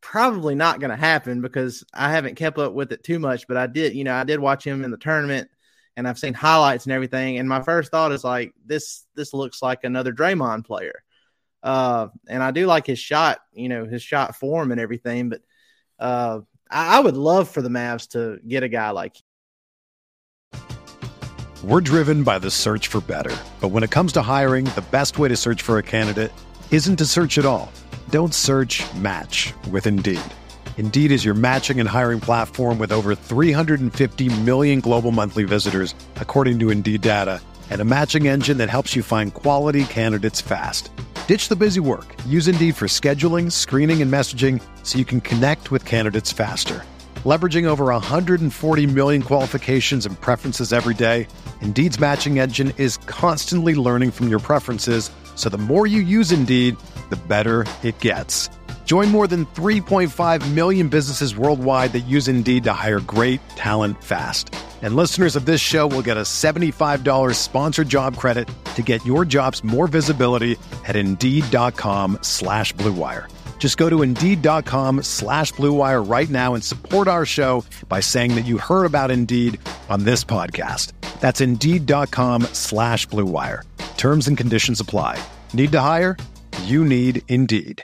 probably 0.02 0.56
not 0.56 0.80
going 0.80 0.92
to 0.92 0.96
happen 0.96 1.42
because 1.42 1.84
I 1.94 2.12
haven't 2.12 2.36
kept 2.36 2.58
up 2.58 2.74
with 2.74 2.92
it 2.92 3.04
too 3.04 3.20
much, 3.20 3.48
but 3.48 3.58
I 3.58 3.68
did, 3.68 3.94
you 3.94 4.04
know, 4.04 4.16
I 4.16 4.24
did 4.24 4.40
watch 4.40 4.66
him 4.66 4.84
in 4.84 4.92
the 4.92 4.98
tournament 4.98 5.50
and 5.98 6.08
I've 6.08 6.20
seen 6.20 6.34
highlights 6.34 6.86
and 6.86 6.94
everything. 6.94 7.38
And 7.38 7.50
my 7.50 7.62
first 7.62 7.92
thought 7.92 8.12
is 8.12 8.24
like, 8.24 8.54
this, 8.66 9.06
this 9.16 9.34
looks 9.34 9.62
like 9.62 9.84
another 9.84 10.14
Draymond 10.14 10.66
player. 10.66 11.04
Uh, 11.62 12.08
and 12.28 12.42
I 12.42 12.52
do 12.52 12.66
like 12.66 12.88
his 12.88 13.00
shot, 13.00 13.40
you 13.52 13.70
know, 13.70 13.86
his 13.86 14.02
shot 14.02 14.36
form 14.36 14.72
and 14.72 14.80
everything, 14.80 15.30
but, 15.30 15.42
uh, 16.00 16.40
I, 16.70 16.98
I 16.98 17.00
would 17.00 17.18
love 17.18 17.50
for 17.50 17.62
the 17.62 17.70
Mavs 17.70 18.10
to 18.10 18.40
get 18.48 18.64
a 18.64 18.70
guy 18.70 18.92
like 18.92 19.18
We're 21.64 21.82
driven 21.82 22.24
by 22.24 22.40
the 22.40 22.50
search 22.50 22.88
for 22.88 23.02
better. 23.02 23.36
But 23.60 23.70
when 23.70 23.84
it 23.84 23.92
comes 23.92 24.14
to 24.14 24.22
hiring, 24.22 24.66
the 24.76 24.86
best 24.92 25.20
way 25.20 25.28
to 25.28 25.36
search 25.36 25.62
for 25.62 25.78
a 25.78 25.84
candidate 25.84 26.32
isn't 26.72 26.96
to 26.98 27.06
search 27.06 27.38
at 27.38 27.46
all. 27.46 27.70
Don't 28.10 28.34
search 28.34 28.82
match 28.94 29.54
with 29.70 29.86
Indeed. 29.86 30.22
Indeed 30.78 31.12
is 31.12 31.26
your 31.26 31.34
matching 31.34 31.82
and 31.82 31.90
hiring 31.90 32.22
platform 32.22 32.80
with 32.80 32.94
over 32.94 33.14
350 33.14 34.30
million 34.44 34.80
global 34.80 35.12
monthly 35.12 35.44
visitors, 35.44 35.94
according 36.16 36.58
to 36.60 36.70
Indeed 36.70 37.02
data, 37.02 37.42
and 37.70 37.82
a 37.82 37.86
matching 37.86 38.28
engine 38.28 38.60
that 38.60 38.70
helps 38.70 38.96
you 38.96 39.04
find 39.04 39.34
quality 39.34 39.84
candidates 39.84 40.40
fast. 40.40 40.90
Ditch 41.30 41.48
the 41.48 41.56
busy 41.56 41.80
work. 41.80 42.16
Use 42.26 42.48
Indeed 42.48 42.76
for 42.76 42.88
scheduling, 42.88 43.52
screening, 43.52 44.02
and 44.02 44.12
messaging 44.12 44.60
so 44.82 44.98
you 44.98 45.06
can 45.06 45.22
connect 45.22 45.70
with 45.70 45.86
candidates 45.86 46.32
faster. 46.32 46.82
Leveraging 47.24 47.66
over 47.66 47.86
140 47.86 48.88
million 48.88 49.22
qualifications 49.22 50.08
and 50.08 50.20
preferences 50.20 50.74
every 50.74 50.96
day, 50.96 51.28
Indeed's 51.62 52.00
matching 52.00 52.40
engine 52.40 52.74
is 52.78 52.98
constantly 53.06 53.76
learning 53.76 54.10
from 54.10 54.30
your 54.30 54.40
preferences, 54.40 55.12
so 55.36 55.50
the 55.50 55.60
more 55.60 55.86
you 55.86 56.02
use 56.02 56.32
Indeed, 56.32 56.76
the 57.12 57.16
better 57.16 57.64
it 57.84 58.00
gets. 58.00 58.50
Join 58.86 59.10
more 59.10 59.28
than 59.28 59.46
3.5 59.54 60.52
million 60.56 60.90
businesses 60.90 61.38
worldwide 61.38 61.92
that 61.92 62.08
use 62.08 62.28
Indeed 62.28 62.64
to 62.64 62.74
hire 62.74 63.02
great 63.02 63.48
talent 63.50 64.04
fast. 64.04 64.52
And 64.82 64.96
listeners 64.96 65.36
of 65.36 65.46
this 65.46 65.62
show 65.62 65.86
will 65.86 66.02
get 66.02 66.18
a 66.18 66.22
$75 66.22 67.36
sponsored 67.36 67.90
job 67.90 68.18
credit 68.18 68.50
to 68.80 68.98
get 68.98 69.06
your 69.06 69.26
jobs 69.26 69.64
more 69.64 69.88
visibility 69.88 70.58
at 70.86 70.96
Indeed.com 70.96 72.20
slash 72.24 72.74
Blue 72.74 72.94
Wire. 72.94 73.28
Just 73.60 73.78
go 73.78 73.90
to 73.90 74.02
Indeed.com 74.02 75.04
slash 75.04 75.52
Blue 75.52 75.74
Wire 75.74 76.02
right 76.02 76.30
now 76.30 76.56
and 76.56 76.64
support 76.64 77.08
our 77.08 77.26
show 77.26 77.64
by 77.88 78.00
saying 78.00 78.34
that 78.36 78.46
you 78.46 78.58
heard 78.58 78.86
about 78.86 79.12
Indeed 79.12 79.60
on 79.90 80.06
this 80.06 80.24
podcast. 80.24 80.94
That's 81.20 81.42
Indeed.com 81.42 82.44
slash 82.54 83.06
Blue 83.06 83.26
Wire. 83.26 83.64
Terms 83.98 84.28
and 84.28 84.38
conditions 84.38 84.80
apply. 84.80 85.22
Need 85.54 85.74
to 85.74 85.82
hire? 85.82 86.18
You 86.64 86.84
need 86.84 87.22
Indeed. 87.28 87.84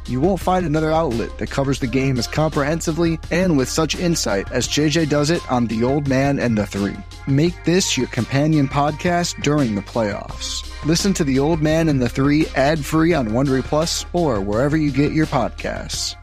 You 0.07 0.19
won't 0.19 0.39
find 0.39 0.65
another 0.65 0.91
outlet 0.91 1.37
that 1.37 1.49
covers 1.49 1.79
the 1.79 1.87
game 1.87 2.17
as 2.17 2.27
comprehensively 2.27 3.19
and 3.29 3.57
with 3.57 3.69
such 3.69 3.95
insight 3.95 4.51
as 4.51 4.67
JJ 4.67 5.09
does 5.09 5.29
it 5.29 5.49
on 5.51 5.67
The 5.67 5.83
Old 5.83 6.07
Man 6.07 6.39
and 6.39 6.57
the 6.57 6.65
Three. 6.65 6.97
Make 7.27 7.63
this 7.63 7.97
your 7.97 8.07
companion 8.07 8.67
podcast 8.67 9.41
during 9.43 9.75
the 9.75 9.81
playoffs. 9.81 10.67
Listen 10.85 11.13
to 11.13 11.23
The 11.23 11.39
Old 11.39 11.61
Man 11.61 11.87
and 11.87 12.01
the 12.01 12.09
Three 12.09 12.47
ad 12.55 12.83
free 12.83 13.13
on 13.13 13.29
Wondery 13.29 13.63
Plus 13.63 14.05
or 14.13 14.41
wherever 14.41 14.75
you 14.75 14.91
get 14.91 15.11
your 15.11 15.27
podcasts. 15.27 16.15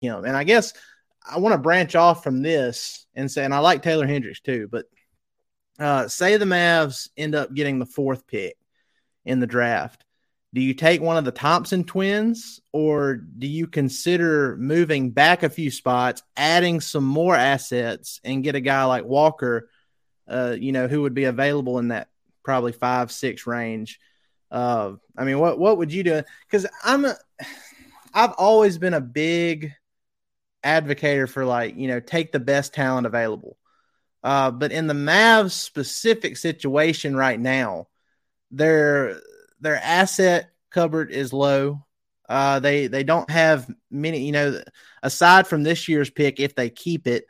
him. 0.00 0.24
And 0.24 0.36
I 0.36 0.44
guess 0.44 0.72
I 1.28 1.38
want 1.38 1.52
to 1.52 1.58
branch 1.58 1.94
off 1.94 2.24
from 2.24 2.42
this 2.42 3.06
and 3.14 3.30
say, 3.30 3.44
and 3.44 3.54
I 3.54 3.58
like 3.58 3.82
Taylor 3.82 4.06
Hendricks 4.06 4.40
too, 4.40 4.68
but 4.70 4.86
uh, 5.78 6.08
say 6.08 6.36
the 6.36 6.44
Mavs 6.44 7.08
end 7.16 7.34
up 7.34 7.52
getting 7.54 7.78
the 7.78 7.86
fourth 7.86 8.26
pick 8.26 8.56
in 9.24 9.40
the 9.40 9.46
draft. 9.46 10.04
Do 10.52 10.60
you 10.60 10.74
take 10.74 11.00
one 11.00 11.16
of 11.16 11.24
the 11.24 11.30
Thompson 11.30 11.84
twins 11.84 12.60
or 12.72 13.16
do 13.16 13.46
you 13.46 13.68
consider 13.68 14.56
moving 14.56 15.10
back 15.10 15.42
a 15.42 15.48
few 15.48 15.70
spots, 15.70 16.22
adding 16.36 16.80
some 16.80 17.04
more 17.04 17.36
assets, 17.36 18.20
and 18.24 18.42
get 18.42 18.56
a 18.56 18.60
guy 18.60 18.84
like 18.84 19.04
Walker, 19.04 19.70
uh, 20.28 20.56
you 20.58 20.72
know, 20.72 20.88
who 20.88 21.02
would 21.02 21.14
be 21.14 21.24
available 21.24 21.78
in 21.78 21.88
that 21.88 22.08
probably 22.42 22.72
five, 22.72 23.12
six 23.12 23.46
range? 23.46 24.00
Uh, 24.50 24.94
I 25.16 25.24
mean, 25.24 25.38
what 25.38 25.58
what 25.58 25.78
would 25.78 25.92
you 25.92 26.02
do? 26.02 26.22
Because 26.46 26.66
I'm 26.82 27.04
a, 27.04 27.16
I've 28.12 28.32
always 28.32 28.78
been 28.78 28.94
a 28.94 29.00
big 29.00 29.72
advocate 30.62 31.30
for 31.30 31.44
like 31.44 31.76
you 31.76 31.88
know 31.88 32.00
take 32.00 32.32
the 32.32 32.40
best 32.40 32.74
talent 32.74 33.06
available. 33.06 33.56
Uh, 34.22 34.50
but 34.50 34.72
in 34.72 34.86
the 34.86 34.94
Mavs 34.94 35.52
specific 35.52 36.36
situation 36.36 37.16
right 37.16 37.40
now, 37.40 37.86
their 38.50 39.20
their 39.60 39.76
asset 39.76 40.50
cupboard 40.70 41.10
is 41.10 41.32
low. 41.32 41.84
Uh, 42.28 42.60
they 42.60 42.86
they 42.86 43.02
don't 43.02 43.28
have 43.30 43.68
many, 43.90 44.24
you 44.24 44.32
know, 44.32 44.60
aside 45.02 45.46
from 45.46 45.62
this 45.62 45.88
year's 45.88 46.10
pick, 46.10 46.38
if 46.38 46.54
they 46.54 46.70
keep 46.70 47.06
it, 47.06 47.26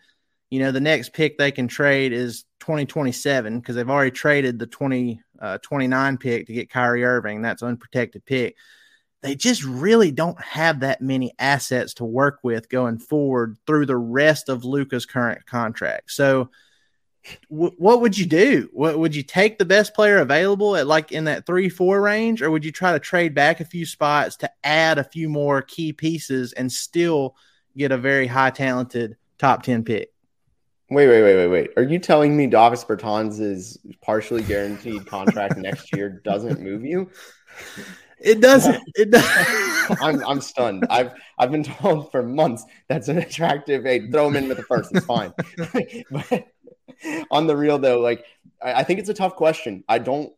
you 0.51 0.61
know, 0.61 0.73
the 0.73 0.81
next 0.81 1.13
pick 1.13 1.39
they 1.39 1.51
can 1.51 1.69
trade 1.69 2.13
is 2.13 2.45
2027 2.61 3.61
because 3.61 3.77
they've 3.77 3.89
already 3.89 4.11
traded 4.11 4.59
the 4.59 4.67
20 4.67 5.23
uh, 5.41 5.59
29 5.63 6.19
pick 6.19 6.47
to 6.47 6.53
get 6.53 6.71
Kyrie 6.71 7.05
Irving. 7.05 7.41
That's 7.41 7.63
unprotected 7.63 8.27
pick. 8.27 8.57
They 9.23 9.37
just 9.37 9.65
really 9.65 10.13
don't 10.13 10.41
have 10.43 10.81
that 10.81 11.01
many 11.01 11.33
assets 11.39 11.95
to 11.95 12.05
work 12.05 12.41
with 12.43 12.69
going 12.69 12.99
forward 12.99 13.59
through 13.67 13.87
the 13.87 13.97
rest 13.97 14.49
of 14.49 14.65
Luka's 14.65 15.07
current 15.07 15.47
contract. 15.47 16.11
So 16.11 16.51
w- 17.51 17.75
what 17.79 18.01
would 18.01 18.17
you 18.17 18.27
do? 18.27 18.69
What 18.73 18.99
would 18.99 19.15
you 19.15 19.23
take 19.23 19.59
the 19.59 19.65
best 19.65 19.95
player 19.95 20.19
available 20.19 20.77
at 20.77 20.87
like 20.87 21.13
in 21.13 21.25
that 21.25 21.47
three 21.47 21.69
four 21.69 22.01
range, 22.01 22.43
or 22.43 22.51
would 22.51 22.65
you 22.65 22.73
try 22.73 22.93
to 22.93 23.01
trade 23.01 23.35
back 23.35 23.61
a 23.61 23.65
few 23.65 23.87
spots 23.87 24.37
to 24.39 24.51
add 24.65 24.99
a 24.99 25.05
few 25.05 25.29
more 25.29 25.63
key 25.63 25.93
pieces 25.93 26.53
and 26.53 26.71
still 26.71 27.37
get 27.77 27.93
a 27.93 27.99
very 27.99 28.27
high 28.27 28.51
talented 28.51 29.17
top 29.39 29.63
ten 29.63 29.85
pick? 29.85 30.13
Wait, 30.91 31.07
wait, 31.07 31.23
wait, 31.23 31.37
wait, 31.37 31.47
wait. 31.47 31.71
Are 31.77 31.85
you 31.85 32.01
telling 32.01 32.37
me 32.37 32.49
Davis 32.49 32.85
Bertans' 32.85 33.79
partially 34.01 34.43
guaranteed 34.43 35.07
contract 35.07 35.57
next 35.59 35.95
year 35.95 36.21
doesn't 36.25 36.61
move 36.61 36.85
you? 36.85 37.09
It 38.21 38.41
doesn't. 38.41 38.83
It 38.97 39.11
does. 39.11 39.25
I'm 40.03 40.25
I'm 40.27 40.41
stunned. 40.41 40.87
I've 40.91 41.13
I've 41.39 41.51
been 41.51 41.63
told 41.63 42.11
for 42.11 42.23
months 42.23 42.65
that's 42.89 43.09
an 43.09 43.19
attractive. 43.19 43.85
Hey, 43.85 44.11
throw 44.11 44.29
him 44.29 44.37
in 44.37 44.49
with 44.49 44.59
the 44.59 44.63
first. 44.65 44.91
It's 44.95 45.07
fine. 45.07 45.33
but 46.11 46.49
on 47.31 47.47
the 47.47 47.57
real 47.57 47.79
though, 47.79 48.01
like 48.01 48.25
I, 48.63 48.75
I, 48.75 48.85
think 48.85 49.01
it's 49.01 49.09
a 49.09 49.15
tough 49.15 49.37
question. 49.37 49.85
I 49.89 49.99
don't 49.99 50.33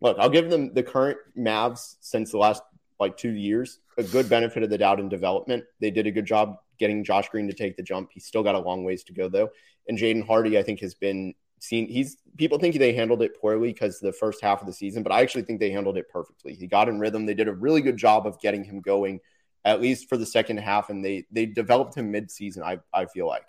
look. 0.00 0.18
I'll 0.18 0.30
give 0.30 0.50
them 0.50 0.72
the 0.74 0.82
current 0.82 1.18
Mavs 1.36 1.96
since 2.00 2.30
the 2.30 2.38
last 2.38 2.62
like 3.00 3.16
two 3.16 3.30
years 3.30 3.80
a 3.96 4.02
good 4.02 4.28
benefit 4.28 4.62
of 4.62 4.70
the 4.70 4.78
doubt 4.78 5.00
in 5.00 5.08
development. 5.08 5.64
They 5.80 5.90
did 5.90 6.06
a 6.06 6.10
good 6.10 6.26
job 6.26 6.56
getting 6.78 7.04
Josh 7.04 7.28
Green 7.28 7.46
to 7.46 7.52
take 7.52 7.76
the 7.76 7.82
jump. 7.82 8.10
He's 8.12 8.26
still 8.26 8.42
got 8.42 8.54
a 8.54 8.58
long 8.58 8.84
ways 8.84 9.04
to 9.04 9.12
go 9.12 9.28
though. 9.28 9.50
And 9.88 9.98
Jaden 9.98 10.26
Hardy, 10.26 10.58
I 10.58 10.62
think, 10.62 10.80
has 10.80 10.94
been 10.94 11.34
seen. 11.60 11.88
He's 11.88 12.16
people 12.36 12.58
think 12.58 12.76
they 12.76 12.92
handled 12.92 13.22
it 13.22 13.40
poorly 13.40 13.72
because 13.72 14.00
the 14.00 14.12
first 14.12 14.42
half 14.42 14.60
of 14.60 14.66
the 14.66 14.72
season, 14.72 15.02
but 15.02 15.12
I 15.12 15.22
actually 15.22 15.42
think 15.42 15.60
they 15.60 15.70
handled 15.70 15.96
it 15.96 16.08
perfectly. 16.08 16.54
He 16.54 16.66
got 16.66 16.88
in 16.88 16.98
rhythm. 16.98 17.26
They 17.26 17.34
did 17.34 17.48
a 17.48 17.52
really 17.52 17.80
good 17.80 17.96
job 17.96 18.26
of 18.26 18.40
getting 18.40 18.64
him 18.64 18.80
going, 18.80 19.20
at 19.64 19.80
least 19.80 20.08
for 20.08 20.16
the 20.16 20.26
second 20.26 20.58
half, 20.58 20.90
and 20.90 21.04
they 21.04 21.26
they 21.30 21.46
developed 21.46 21.96
him 21.96 22.10
mid 22.10 22.30
season. 22.30 22.62
I 22.62 22.78
I 22.92 23.06
feel 23.06 23.26
like, 23.26 23.46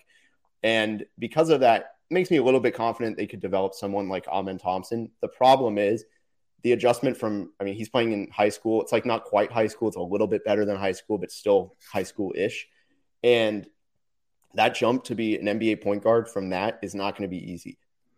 and 0.64 1.06
because 1.18 1.50
of 1.50 1.62
that, 1.62 1.95
makes 2.10 2.32
me 2.32 2.38
a 2.38 2.44
little 2.44 2.60
bit 2.60 2.76
confident 2.76 3.18
they 3.18 3.28
could 3.28 3.40
develop 3.40 3.74
someone 3.74 4.08
like 4.08 4.28
Amen 4.28 4.58
Thompson. 4.58 5.12
The 5.22 5.28
problem 5.28 5.78
is 5.78 6.06
the 6.64 6.72
adjustment 6.72 7.18
from, 7.18 7.52
I 7.60 7.64
mean, 7.64 7.76
he's 7.76 7.90
playing 7.90 8.12
in 8.12 8.30
high 8.32 8.50
school. 8.50 8.82
It's 8.82 8.92
like 8.92 9.06
not 9.06 9.24
quite 9.24 9.52
high 9.52 9.68
school. 9.68 9.88
It's 9.88 9.98
a 9.98 10.02
little 10.02 10.28
bit 10.28 10.44
better 10.44 10.66
than 10.66 10.78
high 10.78 10.94
school, 10.94 11.18
but 11.18 11.32
still 11.32 11.76
high 11.92 12.04
school 12.04 12.34
ish. 12.36 12.68
And 13.24 13.68
that 14.56 14.76
jump 14.76 15.04
to 15.06 15.16
be 15.16 15.38
an 15.38 15.46
NBA 15.46 15.84
point 15.84 16.04
guard 16.04 16.28
from 16.28 16.50
that 16.50 16.80
is 16.82 16.96
not 16.96 17.18
going 17.18 17.30
to 17.30 17.36
be 17.36 17.52
easy. 17.52 17.78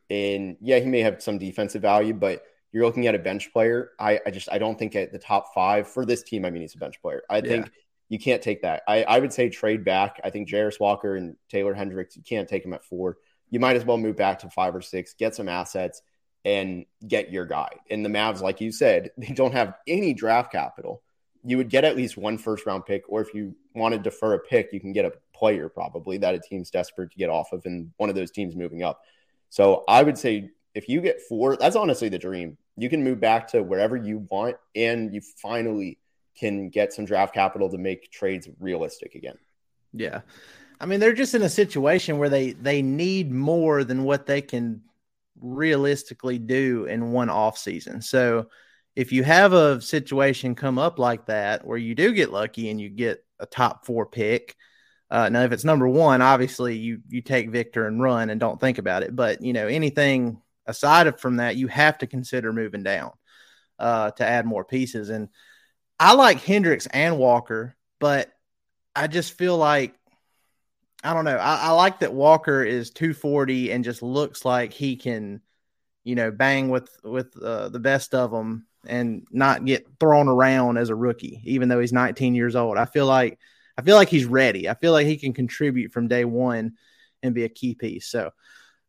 And 0.09 0.57
yeah, 0.61 0.79
he 0.79 0.85
may 0.85 1.01
have 1.01 1.21
some 1.21 1.37
defensive 1.37 1.81
value, 1.81 2.13
but 2.13 2.43
you're 2.71 2.85
looking 2.85 3.07
at 3.07 3.15
a 3.15 3.19
bench 3.19 3.51
player. 3.51 3.91
I, 3.99 4.19
I 4.25 4.31
just 4.31 4.49
I 4.51 4.57
don't 4.57 4.77
think 4.77 4.95
at 4.95 5.11
the 5.11 5.19
top 5.19 5.53
five 5.53 5.87
for 5.87 6.05
this 6.05 6.23
team. 6.23 6.45
I 6.45 6.49
mean, 6.49 6.61
he's 6.61 6.75
a 6.75 6.77
bench 6.77 7.01
player. 7.01 7.23
I 7.29 7.37
yeah. 7.37 7.41
think 7.41 7.71
you 8.09 8.19
can't 8.19 8.41
take 8.41 8.61
that. 8.61 8.83
I, 8.87 9.03
I 9.03 9.19
would 9.19 9.33
say 9.33 9.49
trade 9.49 9.83
back. 9.83 10.21
I 10.23 10.29
think 10.29 10.47
Jarace 10.47 10.79
Walker 10.79 11.15
and 11.15 11.35
Taylor 11.49 11.73
Hendricks. 11.73 12.15
You 12.15 12.23
can't 12.23 12.47
take 12.47 12.63
him 12.63 12.73
at 12.73 12.83
four 12.85 13.17
you 13.49 13.59
might 13.59 13.75
as 13.75 13.85
well 13.85 13.97
move 13.97 14.15
back 14.15 14.39
to 14.39 14.49
five 14.49 14.75
or 14.75 14.81
six, 14.81 15.13
get 15.13 15.35
some 15.35 15.49
assets, 15.49 16.01
and 16.45 16.85
get 17.07 17.31
your 17.31 17.45
guy. 17.45 17.69
And 17.89 18.05
the 18.05 18.09
Mavs, 18.09 18.41
like 18.41 18.61
you 18.61 18.71
said, 18.71 19.11
they 19.17 19.33
don't 19.33 19.53
have 19.53 19.75
any 19.87 20.13
draft 20.13 20.51
capital. 20.51 21.01
You 21.43 21.57
would 21.57 21.69
get 21.69 21.85
at 21.85 21.95
least 21.95 22.17
one 22.17 22.37
first 22.37 22.65
round 22.65 22.85
pick, 22.85 23.03
or 23.07 23.21
if 23.21 23.33
you 23.33 23.55
want 23.73 23.93
to 23.93 23.99
defer 23.99 24.33
a 24.33 24.39
pick, 24.39 24.73
you 24.73 24.79
can 24.79 24.91
get 24.91 25.05
a 25.05 25.13
player 25.33 25.69
probably 25.69 26.17
that 26.17 26.35
a 26.35 26.39
team's 26.39 26.69
desperate 26.71 27.11
to 27.11 27.17
get 27.17 27.29
off 27.29 27.53
of, 27.53 27.65
and 27.65 27.91
one 27.97 28.09
of 28.09 28.15
those 28.15 28.31
teams 28.31 28.55
moving 28.55 28.83
up. 28.83 29.01
So 29.49 29.83
I 29.87 30.03
would 30.03 30.17
say 30.17 30.49
if 30.73 30.89
you 30.89 31.01
get 31.01 31.21
four, 31.21 31.55
that's 31.55 31.75
honestly 31.75 32.09
the 32.09 32.17
dream. 32.17 32.57
You 32.75 32.89
can 32.89 33.03
move 33.03 33.19
back 33.19 33.47
to 33.49 33.63
wherever 33.63 33.95
you 33.95 34.27
want, 34.29 34.57
and 34.75 35.13
you 35.13 35.21
finally 35.41 35.99
can 36.37 36.69
get 36.69 36.93
some 36.93 37.05
draft 37.05 37.33
capital 37.33 37.69
to 37.69 37.77
make 37.77 38.11
trades 38.11 38.47
realistic 38.59 39.15
again. 39.15 39.37
Yeah. 39.93 40.21
I 40.79 40.85
mean, 40.85 40.99
they're 40.99 41.13
just 41.13 41.33
in 41.33 41.41
a 41.41 41.49
situation 41.49 42.17
where 42.17 42.29
they 42.29 42.51
they 42.51 42.81
need 42.81 43.31
more 43.31 43.83
than 43.83 44.03
what 44.03 44.25
they 44.25 44.41
can 44.41 44.81
realistically 45.39 46.39
do 46.39 46.85
in 46.85 47.11
one 47.11 47.29
off 47.29 47.57
season. 47.57 48.01
So 48.01 48.49
if 48.95 49.11
you 49.11 49.23
have 49.23 49.53
a 49.53 49.81
situation 49.81 50.55
come 50.55 50.79
up 50.79 50.99
like 50.99 51.27
that 51.27 51.65
where 51.65 51.77
you 51.77 51.95
do 51.95 52.13
get 52.13 52.31
lucky 52.31 52.69
and 52.69 52.81
you 52.81 52.89
get 52.89 53.23
a 53.39 53.45
top 53.45 53.85
four 53.85 54.05
pick, 54.05 54.55
uh, 55.09 55.29
now 55.29 55.43
if 55.43 55.51
it's 55.51 55.63
number 55.63 55.87
one, 55.87 56.21
obviously 56.21 56.77
you 56.77 57.01
you 57.07 57.21
take 57.21 57.49
Victor 57.49 57.87
and 57.87 58.01
run 58.01 58.29
and 58.29 58.39
don't 58.39 58.59
think 58.59 58.77
about 58.77 59.03
it. 59.03 59.15
But 59.15 59.41
you 59.41 59.53
know 59.53 59.67
anything 59.67 60.41
aside 60.65 61.07
of 61.07 61.19
from 61.19 61.37
that, 61.37 61.55
you 61.55 61.67
have 61.67 61.97
to 61.99 62.07
consider 62.07 62.53
moving 62.53 62.83
down 62.83 63.11
uh, 63.79 64.11
to 64.11 64.25
add 64.25 64.45
more 64.45 64.65
pieces. 64.65 65.09
And 65.09 65.29
I 65.99 66.13
like 66.13 66.43
Hendricks 66.43 66.87
and 66.87 67.17
Walker, 67.17 67.75
but 67.99 68.31
I 68.95 69.07
just 69.07 69.33
feel 69.33 69.57
like 69.57 69.95
I 71.07 71.13
don't 71.13 71.23
know. 71.23 71.37
I, 71.37 71.67
I, 71.67 71.71
like 71.71 71.99
that 71.99 72.13
Walker 72.13 72.63
is 72.63 72.91
240 72.91 73.71
and 73.71 73.81
just 73.81 74.01
looks 74.01 74.43
like 74.43 74.73
he 74.73 74.97
can, 74.97 75.39
you 76.03 76.15
know, 76.15 76.31
bang 76.31 76.67
with 76.67 76.89
with 77.01 77.41
uh, 77.41 77.69
the 77.69 77.79
best 77.79 78.13
of 78.13 78.29
them 78.29 78.67
and 78.85 79.25
not 79.31 79.63
get 79.63 79.87
thrown 80.01 80.27
around 80.27 80.75
as 80.75 80.89
a 80.89 80.95
rookie, 80.95 81.41
even 81.45 81.69
though 81.69 81.79
he's 81.79 81.93
19 81.93 82.35
years 82.35 82.57
old. 82.57 82.77
I 82.77 82.83
feel 82.83 83.05
like 83.05 83.39
I 83.77 83.83
feel 83.83 83.95
like 83.95 84.09
he's 84.09 84.25
ready. 84.25 84.67
I 84.67 84.73
feel 84.73 84.91
like 84.91 85.07
he 85.07 85.15
can 85.15 85.31
contribute 85.31 85.93
from 85.93 86.09
day 86.09 86.25
one 86.25 86.73
and 87.23 87.33
be 87.33 87.45
a 87.45 87.49
key 87.49 87.73
piece. 87.73 88.07
So, 88.07 88.31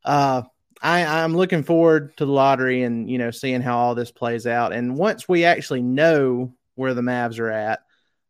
uh, 0.05 0.43
I, 0.83 1.23
I'm 1.23 1.37
looking 1.37 1.63
forward 1.63 2.17
to 2.17 2.27
the 2.27 2.33
lottery 2.33 2.83
and 2.83 3.09
you 3.09 3.19
know 3.19 3.31
seeing 3.31 3.63
how 3.63 3.79
all 3.79 3.95
this 3.95 4.11
plays 4.11 4.45
out. 4.45 4.73
And 4.73 4.97
once 4.97 5.29
we 5.29 5.45
actually 5.45 5.83
know 5.83 6.53
where 6.75 6.95
the 6.95 7.03
Mavs 7.03 7.39
are 7.39 7.51
at, 7.51 7.79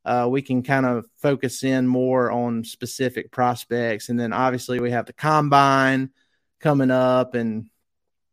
uh, 0.08 0.26
we 0.26 0.40
can 0.40 0.62
kind 0.62 0.86
of 0.86 1.06
focus 1.16 1.62
in 1.62 1.86
more 1.86 2.30
on 2.30 2.64
specific 2.64 3.30
prospects. 3.30 4.08
And 4.08 4.18
then 4.18 4.32
obviously 4.32 4.80
we 4.80 4.90
have 4.90 5.04
the 5.04 5.12
combine 5.12 6.08
coming 6.60 6.90
up 6.90 7.34
and, 7.34 7.68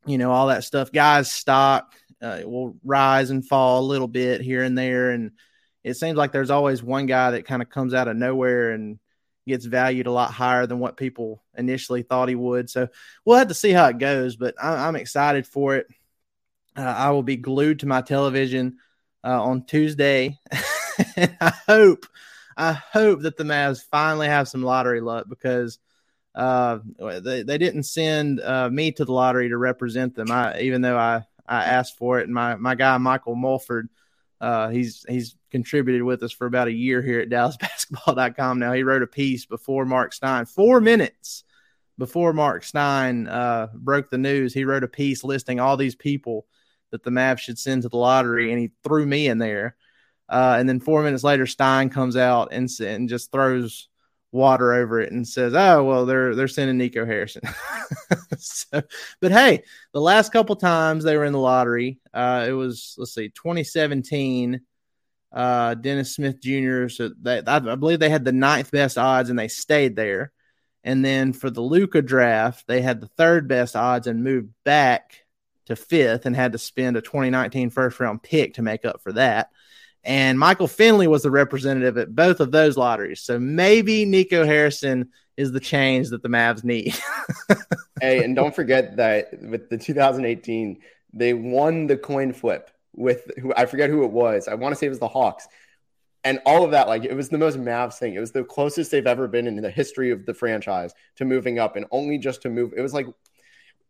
you 0.05 0.17
know, 0.17 0.31
all 0.31 0.47
that 0.47 0.63
stuff. 0.63 0.93
Guys' 0.93 1.33
stock 1.33 1.93
uh, 2.21 2.39
will 2.45 2.77
rise 2.81 3.29
and 3.29 3.45
fall 3.45 3.81
a 3.81 3.89
little 3.89 4.07
bit 4.07 4.39
here 4.39 4.63
and 4.63 4.77
there. 4.77 5.09
And 5.09 5.31
it 5.83 5.95
seems 5.95 6.15
like 6.15 6.31
there's 6.31 6.49
always 6.49 6.81
one 6.81 7.07
guy 7.07 7.31
that 7.31 7.45
kind 7.45 7.61
of 7.61 7.69
comes 7.69 7.93
out 7.93 8.07
of 8.07 8.15
nowhere 8.15 8.71
and 8.71 8.97
gets 9.45 9.65
valued 9.65 10.07
a 10.07 10.13
lot 10.13 10.31
higher 10.31 10.67
than 10.67 10.79
what 10.79 10.95
people 10.95 11.43
initially 11.57 12.03
thought 12.03 12.29
he 12.29 12.35
would. 12.35 12.69
So 12.69 12.87
we'll 13.25 13.37
have 13.37 13.49
to 13.49 13.53
see 13.53 13.71
how 13.71 13.87
it 13.89 13.97
goes, 13.97 14.37
but 14.37 14.55
I, 14.63 14.87
am 14.87 14.95
excited 14.95 15.45
for 15.45 15.75
it. 15.75 15.87
Uh, 16.77 16.83
I 16.83 17.11
will 17.11 17.21
be 17.21 17.35
glued 17.35 17.81
to 17.81 17.85
my 17.85 18.01
television 18.01 18.77
uh, 19.25 19.43
on 19.43 19.65
Tuesday. 19.65 20.39
I 21.41 21.53
hope, 21.67 22.05
I 22.57 22.73
hope 22.73 23.21
that 23.21 23.37
the 23.37 23.43
Mavs 23.43 23.83
finally 23.83 24.27
have 24.27 24.47
some 24.47 24.63
lottery 24.63 25.01
luck 25.01 25.27
because 25.29 25.79
uh, 26.35 26.79
they 26.99 27.43
they 27.43 27.57
didn't 27.57 27.83
send 27.83 28.41
uh, 28.41 28.69
me 28.69 28.91
to 28.91 29.05
the 29.05 29.13
lottery 29.13 29.49
to 29.49 29.57
represent 29.57 30.15
them. 30.15 30.31
I 30.31 30.59
even 30.59 30.81
though 30.81 30.97
I 30.97 31.23
I 31.47 31.63
asked 31.63 31.97
for 31.97 32.19
it, 32.19 32.25
and 32.25 32.33
my 32.33 32.55
my 32.55 32.75
guy 32.75 32.97
Michael 32.97 33.35
Mulford, 33.35 33.89
uh, 34.41 34.69
he's 34.69 35.05
he's 35.07 35.35
contributed 35.51 36.03
with 36.03 36.21
us 36.23 36.33
for 36.33 36.45
about 36.45 36.67
a 36.67 36.73
year 36.73 37.01
here 37.01 37.21
at 37.21 37.29
DallasBasketball.com. 37.29 38.59
Now 38.59 38.73
he 38.73 38.83
wrote 38.83 39.03
a 39.03 39.07
piece 39.07 39.45
before 39.45 39.85
Mark 39.85 40.13
Stein, 40.13 40.45
four 40.45 40.81
minutes 40.81 41.45
before 41.97 42.33
Mark 42.33 42.63
Stein 42.63 43.27
uh, 43.27 43.67
broke 43.73 44.09
the 44.09 44.17
news. 44.17 44.53
He 44.53 44.65
wrote 44.65 44.83
a 44.83 44.89
piece 44.89 45.23
listing 45.23 45.61
all 45.61 45.77
these 45.77 45.95
people 45.95 46.45
that 46.91 47.03
the 47.03 47.11
Mavs 47.11 47.39
should 47.39 47.57
send 47.57 47.83
to 47.83 47.89
the 47.89 47.97
lottery, 47.97 48.51
and 48.51 48.59
he 48.59 48.71
threw 48.83 49.05
me 49.05 49.27
in 49.27 49.37
there. 49.37 49.75
Uh, 50.27 50.55
and 50.59 50.67
then 50.67 50.79
four 50.79 51.03
minutes 51.03 51.23
later, 51.23 51.45
Stein 51.45 51.89
comes 51.89 52.17
out 52.17 52.49
and, 52.51 52.69
and 52.79 53.09
just 53.09 53.31
throws 53.31 53.89
water 54.31 54.73
over 54.73 54.99
it 54.99 55.11
and 55.11 55.27
says, 55.27 55.53
"Oh 55.55 55.83
well, 55.83 56.05
they're 56.05 56.35
they're 56.35 56.47
sending 56.47 56.77
Nico 56.77 57.05
Harrison." 57.05 57.43
so, 58.37 58.81
but 59.21 59.31
hey, 59.31 59.63
the 59.93 60.01
last 60.01 60.31
couple 60.31 60.55
times 60.55 61.03
they 61.03 61.17
were 61.17 61.25
in 61.25 61.33
the 61.33 61.39
lottery, 61.39 61.99
uh, 62.13 62.45
it 62.47 62.51
was 62.51 62.95
let's 62.97 63.13
see, 63.13 63.29
2017. 63.29 64.61
Uh, 65.31 65.73
Dennis 65.73 66.15
Smith 66.15 66.39
Jr. 66.39 66.87
So 66.87 67.11
that 67.23 67.49
I, 67.49 67.57
I 67.57 67.75
believe 67.75 67.99
they 67.99 68.09
had 68.09 68.23
the 68.23 68.31
ninth 68.31 68.71
best 68.71 68.97
odds 68.97 69.29
and 69.29 69.37
they 69.37 69.49
stayed 69.49 69.97
there. 69.97 70.31
And 70.85 71.03
then 71.03 71.33
for 71.33 71.49
the 71.49 71.61
Luka 71.61 72.01
draft, 72.01 72.67
they 72.67 72.81
had 72.81 73.01
the 73.01 73.07
third 73.07 73.47
best 73.47 73.75
odds 73.75 74.07
and 74.07 74.23
moved 74.23 74.53
back 74.63 75.25
to 75.65 75.75
fifth 75.75 76.25
and 76.25 76.35
had 76.35 76.53
to 76.53 76.57
spend 76.57 76.95
a 76.95 77.01
2019 77.01 77.69
first 77.69 77.99
round 77.99 78.23
pick 78.23 78.53
to 78.53 78.61
make 78.61 78.85
up 78.85 79.01
for 79.01 79.11
that. 79.13 79.49
And 80.05 80.37
Michael 80.37 80.67
Finley 80.67 81.07
was 81.07 81.23
the 81.23 81.31
representative 81.31 81.97
at 81.97 82.15
both 82.15 82.39
of 82.39 82.51
those 82.51 82.77
lotteries. 82.77 83.21
So 83.21 83.39
maybe 83.39 84.05
Nico 84.05 84.45
Harrison 84.45 85.09
is 85.35 85.51
the 85.51 85.59
change 85.59 86.09
that 86.09 86.21
the 86.21 86.29
Mavs 86.29 86.63
need. 86.63 86.95
hey, 88.01 88.23
and 88.23 88.35
don't 88.35 88.55
forget 88.55 88.95
that 88.97 89.41
with 89.41 89.69
the 89.69 89.77
2018, 89.77 90.79
they 91.11 91.33
won 91.33 91.87
the 91.87 91.97
coin 91.97 92.33
flip 92.33 92.69
with 92.93 93.31
who 93.39 93.53
I 93.55 93.65
forget 93.65 93.89
who 93.89 94.03
it 94.03 94.11
was. 94.11 94.47
I 94.47 94.53
want 94.53 94.73
to 94.73 94.77
say 94.77 94.85
it 94.85 94.89
was 94.89 94.99
the 94.99 95.07
Hawks. 95.07 95.47
And 96.23 96.39
all 96.45 96.63
of 96.63 96.71
that, 96.71 96.87
like 96.87 97.03
it 97.03 97.13
was 97.13 97.29
the 97.29 97.37
most 97.37 97.57
Mavs 97.57 97.95
thing. 97.95 98.15
It 98.15 98.19
was 98.19 98.31
the 98.31 98.43
closest 98.43 98.91
they've 98.91 99.05
ever 99.05 99.27
been 99.27 99.47
in 99.47 99.55
the 99.57 99.69
history 99.69 100.11
of 100.11 100.25
the 100.25 100.33
franchise 100.33 100.93
to 101.17 101.25
moving 101.25 101.59
up, 101.59 101.75
and 101.75 101.85
only 101.91 102.17
just 102.17 102.41
to 102.43 102.49
move. 102.49 102.73
It 102.75 102.81
was 102.81 102.93
like 102.93 103.07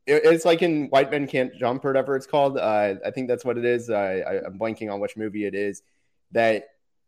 it's 0.07 0.45
like 0.45 0.61
in 0.61 0.87
White 0.89 1.11
Men 1.11 1.27
Can't 1.27 1.55
Jump 1.55 1.83
or 1.85 1.89
whatever 1.89 2.15
it's 2.15 2.27
called. 2.27 2.57
Uh, 2.57 2.95
I 3.05 3.11
think 3.11 3.27
that's 3.27 3.45
what 3.45 3.57
it 3.57 3.65
is. 3.65 3.89
I, 3.89 4.41
I'm 4.45 4.59
blanking 4.59 4.93
on 4.93 4.99
which 4.99 5.15
movie 5.15 5.45
it 5.45 5.55
is. 5.55 5.81
That 6.35 6.67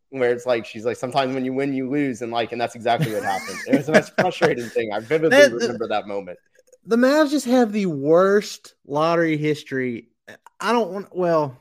where 0.09 0.31
it's 0.31 0.45
like 0.45 0.65
she's 0.65 0.85
like 0.85 0.97
sometimes 0.97 1.33
when 1.33 1.43
you 1.43 1.53
win 1.53 1.73
you 1.73 1.89
lose 1.89 2.21
and 2.21 2.31
like 2.31 2.51
and 2.51 2.59
that's 2.59 2.75
exactly 2.75 3.13
what 3.13 3.23
happened. 3.23 3.59
It 3.67 3.75
was 3.75 3.85
the 3.85 3.91
most 3.91 4.13
frustrating 4.19 4.69
thing. 4.69 4.91
I 4.93 4.99
vividly 4.99 5.37
that, 5.37 5.51
remember 5.51 5.87
that 5.89 6.07
moment. 6.07 6.39
The 6.85 6.95
Mavs 6.95 7.29
just 7.29 7.45
have 7.45 7.71
the 7.71 7.85
worst 7.85 8.75
lottery 8.85 9.37
history. 9.37 10.09
I 10.59 10.71
don't 10.71 10.91
want 10.91 11.15
well, 11.15 11.57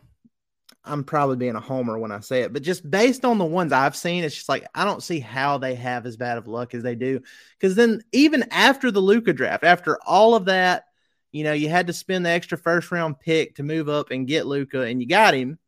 I'm 0.84 1.02
probably 1.02 1.36
being 1.36 1.56
a 1.56 1.60
homer 1.60 1.98
when 1.98 2.12
I 2.12 2.20
say 2.20 2.42
it, 2.42 2.52
but 2.52 2.62
just 2.62 2.88
based 2.88 3.24
on 3.24 3.38
the 3.38 3.44
ones 3.44 3.72
I've 3.72 3.96
seen, 3.96 4.22
it's 4.22 4.36
just 4.36 4.48
like 4.48 4.66
I 4.74 4.84
don't 4.84 5.02
see 5.02 5.18
how 5.18 5.58
they 5.58 5.74
have 5.74 6.06
as 6.06 6.16
bad 6.16 6.38
of 6.38 6.46
luck 6.46 6.74
as 6.74 6.82
they 6.82 6.94
do. 6.94 7.20
Because 7.58 7.74
then 7.74 8.02
even 8.12 8.44
after 8.52 8.90
the 8.92 9.00
Luka 9.00 9.32
draft, 9.32 9.64
after 9.64 9.98
all 10.06 10.36
of 10.36 10.44
that, 10.44 10.84
you 11.32 11.42
know, 11.42 11.52
you 11.52 11.68
had 11.68 11.88
to 11.88 11.92
spend 11.92 12.24
the 12.24 12.30
extra 12.30 12.56
first 12.56 12.90
round 12.92 13.18
pick 13.18 13.56
to 13.56 13.64
move 13.64 13.88
up 13.88 14.12
and 14.12 14.28
get 14.28 14.46
Luka, 14.46 14.82
and 14.82 15.00
you 15.02 15.08
got 15.08 15.34
him. 15.34 15.58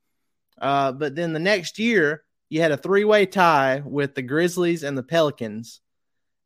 Uh, 0.61 0.93
but 0.93 1.15
then 1.15 1.33
the 1.33 1.39
next 1.39 1.79
year, 1.79 2.25
you 2.49 2.61
had 2.61 2.73
a 2.73 2.77
three 2.77 3.05
way 3.05 3.27
tie 3.27 3.83
with 3.85 4.15
the 4.15 4.23
Grizzlies 4.23 4.83
and 4.83 4.97
the 4.97 5.03
Pelicans. 5.03 5.81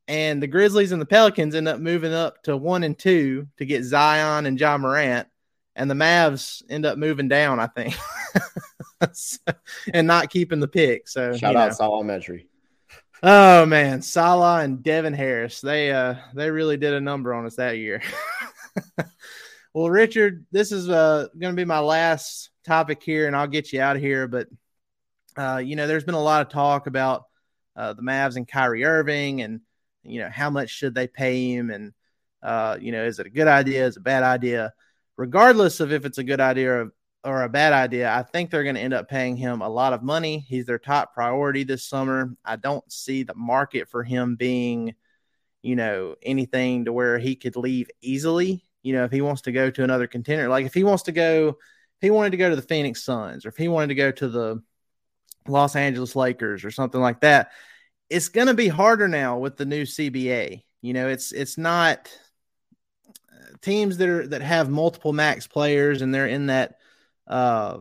And 0.09 0.43
the 0.43 0.49
Grizzlies 0.49 0.93
and 0.93 1.01
the 1.01 1.07
Pelicans 1.07 1.55
end 1.55 1.69
up 1.69 1.81
moving 1.81 2.13
up 2.13 2.43
to 2.43 2.57
one 2.57 2.83
and 2.83 2.99
two 2.99 3.47
to 3.59 3.65
get 3.65 3.85
Zion 3.85 4.47
and 4.47 4.59
Ja 4.59 4.77
Morant. 4.77 5.29
And 5.75 5.91
the 5.91 5.95
Mavs 5.95 6.63
end 6.69 6.85
up 6.85 6.99
moving 6.99 7.29
down, 7.29 7.59
I 7.59 7.67
think, 7.67 7.95
and 9.95 10.07
not 10.07 10.29
keeping 10.29 10.61
the 10.61 10.69
pick. 10.69 11.09
So 11.09 11.35
shout 11.35 11.57
out 11.57 11.69
know. 11.69 11.75
Salah 11.75 12.05
Mejri. 12.05 12.47
Oh 13.23 13.65
man, 13.65 14.03
Salah 14.03 14.63
and 14.63 14.83
Devin 14.83 15.15
Harris. 15.15 15.63
They 15.63 15.93
uh 15.93 16.17
they 16.35 16.51
really 16.51 16.77
did 16.77 16.93
a 16.93 17.01
number 17.01 17.33
on 17.33 17.47
us 17.47 17.57
that 17.57 17.79
year. 17.79 18.03
well, 19.75 19.91
Richard, 19.91 20.47
this 20.53 20.73
is 20.73 20.89
uh 20.89 21.29
gonna 21.39 21.55
be 21.55 21.65
my 21.65 21.81
last 21.81 22.51
topic 22.65 23.03
here, 23.03 23.27
and 23.27 23.37
I'll 23.37 23.47
get 23.47 23.73
you 23.73 23.81
out 23.81 23.97
of 23.97 24.03
here. 24.03 24.29
But 24.29 24.49
uh, 25.37 25.63
you 25.65 25.77
know, 25.77 25.87
there's 25.87 26.05
been 26.05 26.15
a 26.15 26.23
lot 26.23 26.43
of 26.43 26.53
talk 26.53 26.87
about 26.87 27.25
uh, 27.77 27.95
the 27.95 28.03
Mavs 28.03 28.37
and 28.37 28.47
Kyrie 28.47 28.85
Irving, 28.85 29.43
and 29.43 29.61
you 30.03 30.21
know, 30.21 30.29
how 30.31 30.51
much 30.51 30.71
should 30.71 30.95
they 30.95 31.07
pay 31.07 31.53
him, 31.53 31.71
and 31.71 31.93
uh, 32.43 32.77
you 32.81 32.93
know, 32.93 33.05
is 33.05 33.19
it 33.19 33.27
a 33.27 33.31
good 33.31 33.49
idea? 33.49 33.87
Is 33.87 33.97
it 33.97 34.01
a 34.01 34.03
bad 34.03 34.23
idea? 34.23 34.73
Regardless 35.17 35.81
of 35.81 35.93
if 35.93 36.05
it's 36.05 36.19
a 36.19 36.25
good 36.25 36.41
idea 36.41 36.73
or, 36.73 36.93
or 37.25 37.43
a 37.43 37.49
bad 37.49 37.73
idea, 37.73 38.13
I 38.13 38.23
think 38.23 38.51
they're 38.51 38.65
going 38.65 38.75
to 38.75 38.81
end 38.81 38.95
up 38.95 39.09
paying 39.09 39.37
him 39.37 39.63
a 39.63 39.69
lot 39.69 39.93
of 39.93 40.03
money. 40.03 40.45
He's 40.49 40.67
their 40.67 40.79
top 40.79 41.15
priority 41.15 41.65
this 41.65 41.85
summer. 41.85 42.35
I 42.45 42.57
don't 42.57 42.91
see 42.91 43.23
the 43.23 43.35
market 43.35 43.89
for 43.89 44.03
him 44.03 44.37
being, 44.37 44.95
you 45.63 45.77
know, 45.77 46.17
anything 46.23 46.87
to 46.87 46.93
where 46.93 47.19
he 47.19 47.37
could 47.37 47.57
leave 47.57 47.91
easily. 48.01 48.65
You 48.83 48.95
know, 48.95 49.05
if 49.05 49.13
he 49.13 49.21
wants 49.21 49.43
to 49.43 49.53
go 49.53 49.71
to 49.71 49.85
another 49.85 50.07
contender, 50.07 50.49
like 50.49 50.67
if 50.67 50.75
he 50.75 50.85
wants 50.85 51.05
to 51.05 51.13
go 51.13 51.57
he 52.01 52.11
wanted 52.11 52.31
to 52.31 52.37
go 52.37 52.51
to 52.51 52.57
the 52.57 52.63
Phoenix 52.63 53.05
Suns 53.05 53.47
or 53.47 53.51
if 53.51 53.57
he 53.57 53.69
wanted 53.69 53.89
to 53.89 53.95
go 53.95 54.11
to 54.11 54.29
the 54.29 54.63
Los 55.47 55.77
Angeles 55.77 56.17
Lakers 56.17 56.65
or 56.65 56.71
something 56.71 57.01
like 57.01 57.21
that, 57.21 57.53
it's 58.11 58.29
going 58.29 58.49
to 58.49 58.55
be 58.55 58.69
harder 58.69 59.09
now 59.09 59.39
with 59.39 59.57
the 59.57 59.65
new 59.65 59.83
CBA. 59.85 60.65
You 60.83 60.93
know, 60.93 61.09
it's 61.09 61.31
it's 61.33 61.57
not 61.57 62.11
uh, 63.33 63.57
teams 63.63 63.99
that 63.99 64.09
are 64.09 64.27
that 64.27 64.43
have 64.43 64.69
multiple 64.69 65.13
max 65.13 65.47
players 65.47 66.03
and 66.03 66.13
they're 66.13 66.27
in 66.27 66.47
that 66.47 66.79
uh 67.29 67.79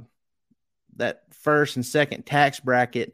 that 0.97 1.23
first 1.33 1.75
and 1.75 1.85
second 1.85 2.25
tax 2.25 2.59
bracket. 2.59 3.13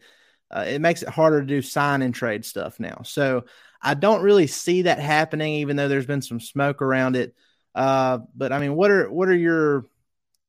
Uh, 0.52 0.66
it 0.68 0.80
makes 0.80 1.04
it 1.04 1.10
harder 1.10 1.42
to 1.42 1.48
do 1.48 1.62
sign 1.62 2.02
and 2.02 2.14
trade 2.14 2.44
stuff 2.44 2.80
now. 2.80 3.02
So 3.04 3.46
I 3.82 3.94
don't 3.94 4.22
really 4.22 4.48
see 4.48 4.84
that 4.84 5.00
happening, 5.00 5.56
even 5.56 5.76
though 5.76 5.88
there's 5.88 6.06
been 6.06 6.22
some 6.22 6.40
smoke 6.40 6.82
around 6.82 7.16
it. 7.16 7.36
Uh, 7.78 8.20
but 8.36 8.52
I 8.52 8.60
mean, 8.60 8.76
what 8.76 8.90
are 8.90 9.10
what 9.10 9.30
are 9.30 9.36
your 9.36 9.86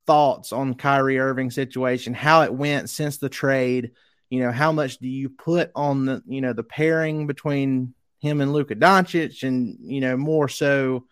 thoughts 0.09 0.51
on 0.51 0.73
Kyrie 0.73 1.19
Irving 1.19 1.51
situation, 1.51 2.15
how 2.15 2.41
it 2.41 2.51
went 2.51 2.89
since 2.89 3.17
the 3.17 3.29
trade. 3.29 3.91
You 4.31 4.41
know, 4.41 4.51
how 4.51 4.71
much 4.71 4.97
do 4.97 5.07
you 5.07 5.29
put 5.29 5.71
on 5.75 6.05
the 6.05 6.23
you 6.25 6.41
know 6.41 6.51
the 6.51 6.63
pairing 6.63 7.27
between 7.27 7.93
him 8.17 8.41
and 8.41 8.51
Luka 8.51 8.75
Doncic, 8.75 9.43
and 9.43 9.77
you 9.79 10.01
know 10.01 10.17
more 10.17 10.49
so 10.49 11.05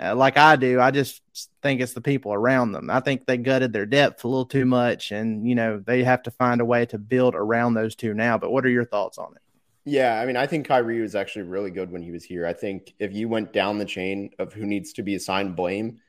uh, 0.00 0.16
like 0.16 0.38
I 0.38 0.56
do. 0.56 0.80
I 0.80 0.90
just 0.90 1.20
think 1.62 1.82
it's 1.82 1.92
the 1.92 2.00
people 2.00 2.32
around 2.32 2.72
them. 2.72 2.88
I 2.88 3.00
think 3.00 3.26
they 3.26 3.36
gutted 3.36 3.74
their 3.74 3.84
depth 3.84 4.24
a 4.24 4.28
little 4.28 4.46
too 4.46 4.64
much, 4.64 5.12
and 5.12 5.46
you 5.46 5.54
know 5.54 5.78
they 5.78 6.02
have 6.02 6.22
to 6.22 6.30
find 6.30 6.62
a 6.62 6.64
way 6.64 6.86
to 6.86 6.98
build 6.98 7.34
around 7.34 7.74
those 7.74 7.94
two 7.94 8.14
now. 8.14 8.38
But 8.38 8.52
what 8.52 8.64
are 8.64 8.70
your 8.70 8.86
thoughts 8.86 9.18
on 9.18 9.34
it? 9.36 9.42
Yeah, 9.84 10.18
I 10.18 10.24
mean, 10.24 10.36
I 10.36 10.46
think 10.46 10.66
Kyrie 10.66 11.00
was 11.00 11.14
actually 11.14 11.42
really 11.42 11.70
good 11.70 11.90
when 11.90 12.02
he 12.02 12.10
was 12.10 12.24
here. 12.24 12.46
I 12.46 12.54
think 12.54 12.94
if 12.98 13.12
you 13.12 13.28
went 13.28 13.52
down 13.52 13.78
the 13.78 13.84
chain 13.84 14.30
of 14.38 14.52
who 14.52 14.64
needs 14.64 14.94
to 14.94 15.02
be 15.02 15.14
assigned 15.14 15.56
blame, 15.56 16.00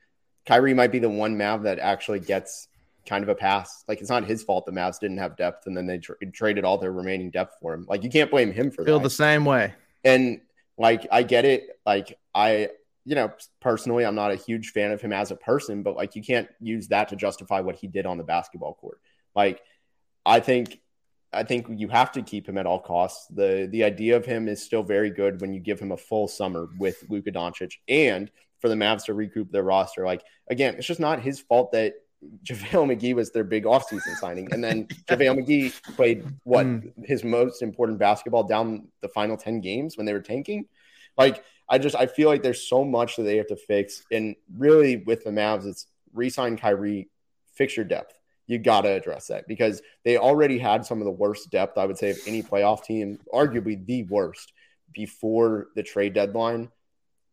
Kyrie 0.46 0.74
might 0.74 0.92
be 0.92 1.00
the 1.00 1.10
one 1.10 1.38
Mav 1.38 1.64
that 1.64 1.80
actually 1.80 2.22
gets 2.22 2.70
kind 3.06 3.24
of 3.24 3.30
a 3.30 3.36
pass. 3.36 3.84
Like 3.88 4.00
it's 4.00 4.10
not 4.10 4.26
his 4.26 4.44
fault 4.44 4.66
the 4.66 4.72
Mavs 4.72 5.00
didn't 5.00 5.18
have 5.18 5.36
depth, 5.36 5.68
and 5.68 5.76
then 5.76 5.88
they 5.88 5.98
tra- 5.98 6.16
traded 6.32 6.64
all 6.64 6.78
their 6.78 6.94
remaining 6.94 7.32
depth 7.32 7.58
for 7.62 7.74
him. 7.74 7.86
Like 7.90 8.04
you 8.04 8.10
can't 8.10 8.32
blame 8.32 8.52
him 8.52 8.72
for 8.72 8.84
that. 8.84 8.86
Feel 8.86 9.00
that. 9.00 9.04
the 9.04 9.10
same 9.10 9.44
way. 9.44 9.74
And 10.06 10.40
like 10.78 11.08
I 11.12 11.24
get 11.24 11.44
it. 11.44 11.80
Like 11.86 12.18
I, 12.34 12.70
you 13.04 13.16
know, 13.16 13.34
personally, 13.60 14.06
I'm 14.06 14.16
not 14.16 14.32
a 14.32 14.36
huge 14.36 14.70
fan 14.70 14.92
of 14.92 15.02
him 15.02 15.12
as 15.12 15.32
a 15.32 15.36
person, 15.36 15.84
but 15.84 15.96
like 15.96 16.16
you 16.16 16.24
can't 16.24 16.48
use 16.62 16.88
that 16.90 17.10
to 17.10 17.16
justify 17.16 17.60
what 17.60 17.76
he 17.76 17.88
did 17.88 18.06
on 18.06 18.18
the 18.18 18.24
basketball 18.24 18.76
court. 18.76 19.00
Like 19.36 19.62
I 20.26 20.40
think. 20.40 20.80
I 21.34 21.44
think 21.44 21.68
you 21.70 21.90
have 21.90 22.12
to 22.14 22.22
keep 22.22 22.48
him 22.48 22.58
at 22.58 22.66
all 22.66 22.80
costs. 22.80 23.28
The 23.28 23.68
the 23.70 23.84
idea 23.84 24.16
of 24.16 24.26
him 24.26 24.48
is 24.48 24.64
still 24.64 24.84
very 24.84 25.10
good 25.10 25.42
when 25.42 25.54
you 25.54 25.60
give 25.60 25.80
him 25.80 25.92
a 25.92 25.98
full 25.98 26.28
summer 26.28 26.70
with 26.80 27.04
Luka 27.10 27.32
Doncic 27.32 27.74
and 27.88 28.32
for 28.60 28.70
the 28.70 28.76
Mavs 28.76 29.06
to 29.06 29.14
recoup 29.14 29.52
their 29.52 29.64
roster. 29.64 30.06
Like 30.06 30.24
again, 30.50 30.76
it's 30.76 30.88
just 30.88 31.00
not 31.00 31.22
his 31.22 31.40
fault 31.40 31.72
that 31.74 31.94
JaVale 32.44 32.96
McGee 32.96 33.16
was 33.16 33.32
their 33.32 33.44
big 33.44 33.66
offseason 33.66 34.16
signing. 34.20 34.52
And 34.52 34.64
then 34.64 34.88
JaVale 35.08 35.40
McGee 35.40 35.96
played 35.96 36.26
what 36.44 36.66
mm. 36.66 36.92
his 37.06 37.24
most 37.24 37.62
important 37.62 38.00
basketball 38.00 38.44
down 38.44 38.88
the 39.02 39.10
final 39.10 39.38
10 39.38 39.62
games 39.62 39.98
when 39.98 40.06
they 40.06 40.14
were 40.14 40.22
tanking. 40.22 40.66
Like, 41.18 41.44
I 41.68 41.78
just 41.78 41.96
I 41.96 42.06
feel 42.06 42.30
like 42.30 42.44
there's 42.44 42.68
so 42.68 42.84
much 42.84 43.16
that 43.16 43.24
they 43.24 43.38
have 43.38 43.48
to 43.48 43.56
fix. 43.56 44.04
And 44.12 44.36
really 44.56 44.98
with 44.98 45.24
the 45.24 45.32
Mavs, 45.32 45.66
it's 45.66 45.88
resign 46.14 46.58
Kyrie, 46.58 47.10
fix 47.54 47.76
your 47.76 47.86
depth. 47.86 48.20
You 48.48 48.60
gotta 48.60 48.92
address 48.92 49.28
that 49.28 49.48
because 49.48 49.82
they 50.04 50.18
already 50.18 50.58
had 50.58 50.86
some 50.86 51.00
of 51.00 51.06
the 51.06 51.12
worst 51.12 51.50
depth, 51.50 51.78
I 51.78 51.86
would 51.86 51.98
say, 51.98 52.12
of 52.12 52.20
any 52.28 52.44
playoff 52.44 52.84
team, 52.84 53.20
arguably 53.34 53.84
the 53.86 54.04
worst 54.04 54.54
before 54.94 55.68
the 55.76 55.84
trade 55.84 56.14
deadline. 56.14 56.70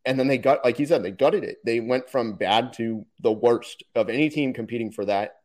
And 0.05 0.19
then 0.19 0.27
they 0.27 0.39
got 0.39 0.65
like 0.65 0.79
you 0.79 0.87
said 0.87 1.03
they 1.03 1.11
gutted 1.11 1.45
it. 1.45 1.59
They 1.65 1.81
went 1.81 2.09
from 2.09 2.35
bad 2.35 2.73
to 2.75 3.07
the 3.21 3.33
worst 3.33 3.83
of 3.95 4.09
any 4.09 4.31
team 4.31 4.53
competing 4.53 4.91
for 4.91 5.05
that 5.05 5.37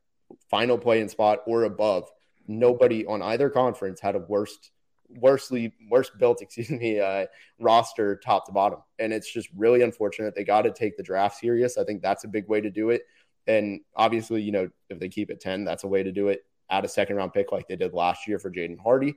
final 0.50 0.78
play 0.78 1.02
in 1.02 1.10
spot 1.10 1.40
or 1.46 1.64
above. 1.64 2.10
Nobody 2.48 3.06
on 3.06 3.22
either 3.22 3.50
conference 3.50 4.00
had 4.00 4.16
a 4.16 4.20
worst 4.20 4.72
worstly 5.10 5.74
worst 5.90 6.18
built 6.18 6.42
excuse 6.42 6.70
me 6.70 7.00
uh, 7.00 7.26
roster 7.60 8.16
top 8.16 8.46
to 8.46 8.52
bottom. 8.54 8.80
And 9.00 9.12
it's 9.12 9.32
just 9.32 9.50
really 9.56 9.82
unfortunate 9.82 10.34
they 10.34 10.44
got 10.44 10.64
to 10.64 10.72
take 10.72 10.96
the 10.96 11.04
draft 11.04 11.38
serious. 11.38 11.78
I 11.78 11.84
think 11.84 12.02
that's 12.02 12.24
a 12.24 12.30
big 12.30 12.48
way 12.48 12.62
to 12.62 12.70
do 12.70 12.90
it 12.90 13.04
and 13.48 13.82
obviously 13.96 14.42
you 14.42 14.52
know 14.52 14.70
if 14.90 15.00
they 15.00 15.10
keep 15.10 15.30
it 15.30 15.40
10 15.40 15.64
that's 15.64 15.84
a 15.84 15.88
way 15.88 16.04
to 16.04 16.12
do 16.12 16.28
it 16.28 16.46
add 16.70 16.86
a 16.86 16.90
second 16.90 17.16
round 17.16 17.34
pick 17.34 17.52
like 17.52 17.68
they 17.68 17.76
did 17.76 17.94
last 17.94 18.28
year 18.28 18.40
for 18.40 18.52
jaden 18.52 18.80
hardy 18.80 19.16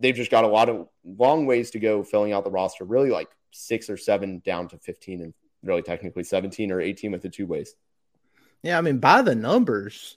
they've 0.00 0.14
just 0.14 0.30
got 0.30 0.44
a 0.44 0.48
lot 0.48 0.68
of 0.68 0.88
long 1.04 1.46
ways 1.46 1.70
to 1.70 1.78
go 1.78 2.02
filling 2.02 2.32
out 2.32 2.44
the 2.44 2.50
roster 2.50 2.84
really 2.84 3.10
like 3.10 3.28
six 3.56 3.88
or 3.88 3.96
seven 3.96 4.42
down 4.44 4.68
to 4.68 4.78
15 4.78 5.22
and 5.22 5.34
really 5.62 5.82
technically 5.82 6.24
17 6.24 6.70
or 6.70 6.80
18 6.80 7.12
with 7.12 7.22
the 7.22 7.28
two 7.28 7.46
ways. 7.46 7.74
Yeah, 8.62 8.78
I 8.78 8.80
mean, 8.80 8.98
by 8.98 9.22
the 9.22 9.34
numbers, 9.34 10.16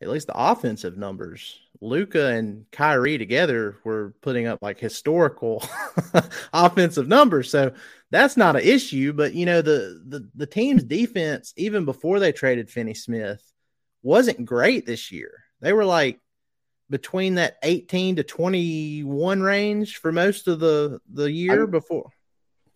at 0.00 0.08
least 0.08 0.26
the 0.26 0.36
offensive 0.36 0.96
numbers, 0.96 1.60
Luka 1.80 2.28
and 2.28 2.66
Kyrie 2.70 3.18
together 3.18 3.76
were 3.84 4.14
putting 4.20 4.46
up 4.46 4.60
like 4.62 4.78
historical 4.78 5.64
offensive 6.52 7.08
numbers. 7.08 7.50
So 7.50 7.72
that's 8.10 8.36
not 8.36 8.56
an 8.56 8.62
issue. 8.62 9.12
But 9.12 9.34
you 9.34 9.46
know, 9.46 9.62
the 9.62 10.02
the 10.06 10.28
the 10.34 10.46
team's 10.46 10.84
defense, 10.84 11.52
even 11.56 11.84
before 11.84 12.20
they 12.20 12.32
traded 12.32 12.70
Finney 12.70 12.94
Smith, 12.94 13.42
wasn't 14.02 14.44
great 14.44 14.86
this 14.86 15.10
year. 15.12 15.44
They 15.60 15.72
were 15.72 15.84
like 15.84 16.20
between 16.90 17.34
that 17.34 17.58
18 17.62 18.16
to 18.16 18.22
21 18.22 19.42
range 19.42 19.98
for 19.98 20.12
most 20.12 20.48
of 20.48 20.60
the 20.60 21.00
the 21.12 21.30
year 21.30 21.64
I, 21.64 21.66
before 21.66 22.10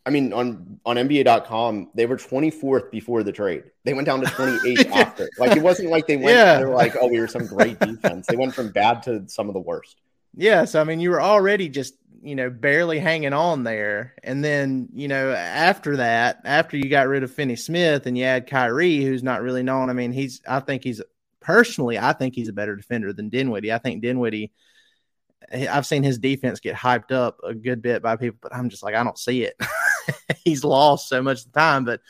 I 0.04 0.10
mean, 0.10 0.32
on 0.32 0.80
on 0.84 0.96
NBA.com, 0.96 1.90
they 1.94 2.06
were 2.06 2.16
24th 2.16 2.90
before 2.90 3.22
the 3.22 3.30
trade. 3.30 3.64
They 3.84 3.94
went 3.94 4.06
down 4.06 4.20
to 4.20 4.26
28 4.26 4.86
after. 4.92 5.28
Like 5.38 5.56
it 5.56 5.62
wasn't 5.62 5.90
like 5.90 6.06
they 6.06 6.16
went. 6.16 6.30
Yeah. 6.30 6.58
They 6.58 6.64
were 6.64 6.74
like, 6.74 6.96
oh, 7.00 7.06
we 7.06 7.20
were 7.20 7.28
some 7.28 7.46
great 7.46 7.78
defense. 7.78 8.26
They 8.26 8.36
went 8.36 8.54
from 8.54 8.70
bad 8.70 9.02
to 9.04 9.28
some 9.28 9.48
of 9.48 9.54
the 9.54 9.60
worst. 9.60 10.00
Yeah, 10.34 10.64
so 10.64 10.80
I 10.80 10.84
mean, 10.84 10.98
you 10.98 11.10
were 11.10 11.20
already 11.20 11.68
just 11.68 11.92
you 12.22 12.36
know 12.36 12.48
barely 12.50 13.00
hanging 13.00 13.32
on 13.32 13.64
there, 13.64 14.14
and 14.22 14.44
then 14.44 14.88
you 14.92 15.08
know 15.08 15.32
after 15.32 15.96
that, 15.98 16.40
after 16.44 16.76
you 16.76 16.88
got 16.88 17.08
rid 17.08 17.24
of 17.24 17.32
Finney 17.32 17.56
Smith 17.56 18.06
and 18.06 18.16
you 18.16 18.24
add 18.24 18.46
Kyrie, 18.46 19.02
who's 19.02 19.24
not 19.24 19.42
really 19.42 19.64
known. 19.64 19.90
I 19.90 19.92
mean, 19.92 20.12
he's 20.12 20.40
I 20.46 20.60
think 20.60 20.84
he's 20.84 21.02
personally, 21.40 21.98
I 21.98 22.12
think 22.12 22.34
he's 22.34 22.48
a 22.48 22.52
better 22.52 22.76
defender 22.76 23.12
than 23.12 23.28
Dinwiddie. 23.28 23.72
I 23.72 23.78
think 23.78 24.02
Dinwiddie. 24.02 24.52
I've 25.52 25.86
seen 25.86 26.02
his 26.04 26.18
defense 26.18 26.60
get 26.60 26.76
hyped 26.76 27.10
up 27.10 27.40
a 27.44 27.52
good 27.52 27.82
bit 27.82 28.00
by 28.00 28.16
people, 28.16 28.38
but 28.40 28.54
I'm 28.54 28.70
just 28.70 28.82
like 28.82 28.94
I 28.94 29.02
don't 29.02 29.18
see 29.18 29.42
it. 29.42 29.60
he's 30.44 30.64
lost 30.64 31.08
so 31.08 31.20
much 31.20 31.50
time, 31.50 31.84
but 31.84 32.00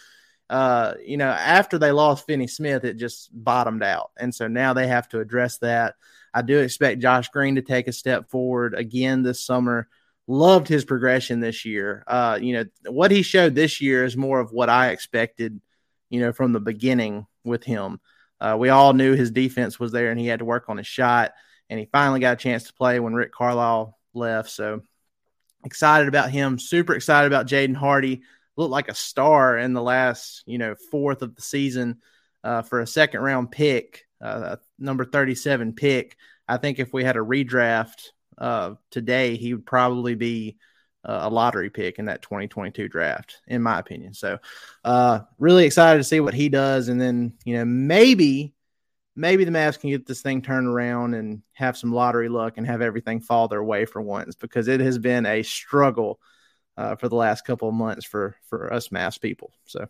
uh, 0.51 0.95
you 1.03 1.17
know, 1.17 1.31
after 1.31 1.79
they 1.79 1.91
lost 1.91 2.27
Finney 2.27 2.47
Smith, 2.47 2.85
it 2.85 2.99
just 2.99 3.31
bottomed 3.33 3.83
out, 3.83 4.11
and 4.19 4.35
so 4.35 4.47
now 4.47 4.75
they 4.75 4.87
have 4.87 5.09
to 5.09 5.21
address 5.21 5.57
that. 5.59 5.95
I 6.35 6.43
do 6.43 6.59
expect 6.59 7.01
Josh 7.01 7.29
Green 7.31 7.55
to 7.55 7.63
take 7.63 7.89
a 7.89 7.93
step 7.93 8.31
forward 8.31 8.75
again 8.75 9.23
this 9.23 9.43
summer. 9.43 9.89
Loved 10.33 10.67
his 10.67 10.87
progression 10.87 11.41
this 11.41 11.67
year. 11.67 12.05
Uh, 12.07 12.39
you 12.41 12.55
know, 12.55 12.65
what 12.91 13.11
he 13.11 13.21
showed 13.21 13.55
this 13.55 13.83
year 13.83 14.03
is 14.03 14.17
more 14.17 14.41
of 14.41 14.51
what 14.51 14.71
I 14.71 14.89
expected, 14.89 15.61
you 16.09 16.21
know, 16.21 16.33
from 16.33 16.55
the 16.55 16.61
beginning 16.61 17.27
with 17.45 17.65
him. 17.65 18.01
Uh, 18.41 18.57
we 18.59 18.71
all 18.71 18.95
knew 18.95 19.15
his 19.15 19.31
defense 19.31 19.79
was 19.79 19.93
there 19.93 20.11
and 20.11 20.19
he 20.19 20.27
had 20.27 20.39
to 20.39 20.47
work 20.47 20.71
on 20.71 20.79
his 20.79 20.87
shot. 20.87 21.33
And 21.69 21.79
he 21.79 21.85
finally 21.93 22.19
got 22.19 22.33
a 22.33 22.43
chance 22.43 22.65
to 22.65 22.73
play 22.73 22.99
when 22.99 23.13
Rick 23.13 23.31
Carlisle 23.33 23.99
left. 24.15 24.49
So 24.49 24.81
excited 25.67 26.09
about 26.09 26.31
him. 26.31 26.59
Super 26.59 26.95
excited 26.95 27.27
about 27.27 27.47
Jaden 27.47 27.77
Hardy. 27.77 28.23
Looked 28.57 28.71
like 28.71 28.89
a 28.89 28.95
star 28.95 29.59
in 29.59 29.75
the 29.75 29.83
last, 29.83 30.45
you 30.47 30.57
know, 30.57 30.75
fourth 30.91 31.21
of 31.21 31.37
the 31.37 31.43
season 31.43 32.01
uh, 32.43 32.63
for 32.63 32.81
a 32.81 32.87
second 32.87 33.21
round 33.21 33.51
pick, 33.51 34.07
uh, 34.19 34.57
number 34.79 35.05
37 35.05 35.75
pick. 35.75 36.17
I 36.49 36.57
think 36.57 36.79
if 36.79 36.91
we 36.91 37.05
had 37.05 37.19
a 37.19 37.21
redraft 37.21 38.13
uh, 38.39 38.75
today, 38.91 39.37
he 39.37 39.55
would 39.55 39.67
probably 39.67 40.15
be 40.15 40.57
uh, 41.05 41.21
a 41.23 41.31
lottery 41.31 41.71
pick 41.71 41.99
in 41.99 42.07
that 42.07 42.23
2022 42.23 42.89
draft, 42.89 43.41
in 43.47 43.63
my 43.63 43.79
opinion. 43.79 44.15
So, 44.15 44.39
uh, 44.85 45.21
really 45.39 45.65
excited 45.65 45.99
to 45.99 46.05
see 46.05 46.21
what 46.21 46.35
he 46.35 46.49
does, 46.49 46.89
and 46.89 47.01
then 47.01 47.35
you 47.45 47.57
know 47.57 47.65
maybe, 47.65 48.55
maybe 49.17 49.45
the 49.45 49.51
Mavs 49.51 49.79
can 49.79 49.91
get 49.91 50.07
this 50.07 50.23
thing 50.23 50.43
turned 50.43 50.69
around 50.69 51.15
and 51.15 51.43
have 51.55 51.77
some 51.77 51.93
lottery 51.93 52.29
luck 52.29 52.57
and 52.57 52.67
have 52.67 52.83
everything 52.83 53.21
fall 53.21 53.49
their 53.49 53.65
way 53.65 53.85
for 53.85 54.01
once, 54.01 54.35
because 54.37 54.69
it 54.69 54.81
has 54.81 54.99
been 54.99 55.27
a 55.27 55.43
struggle 55.43 56.21
uh, 56.77 56.95
for 56.97 57.09
the 57.09 57.17
last 57.17 57.45
couple 57.45 57.69
of 57.69 57.75
months 57.75 58.05
for 58.05 58.37
for 58.49 58.73
us 58.73 58.89
Mavs 58.89 59.21
people. 59.21 59.53
So, 59.65 59.87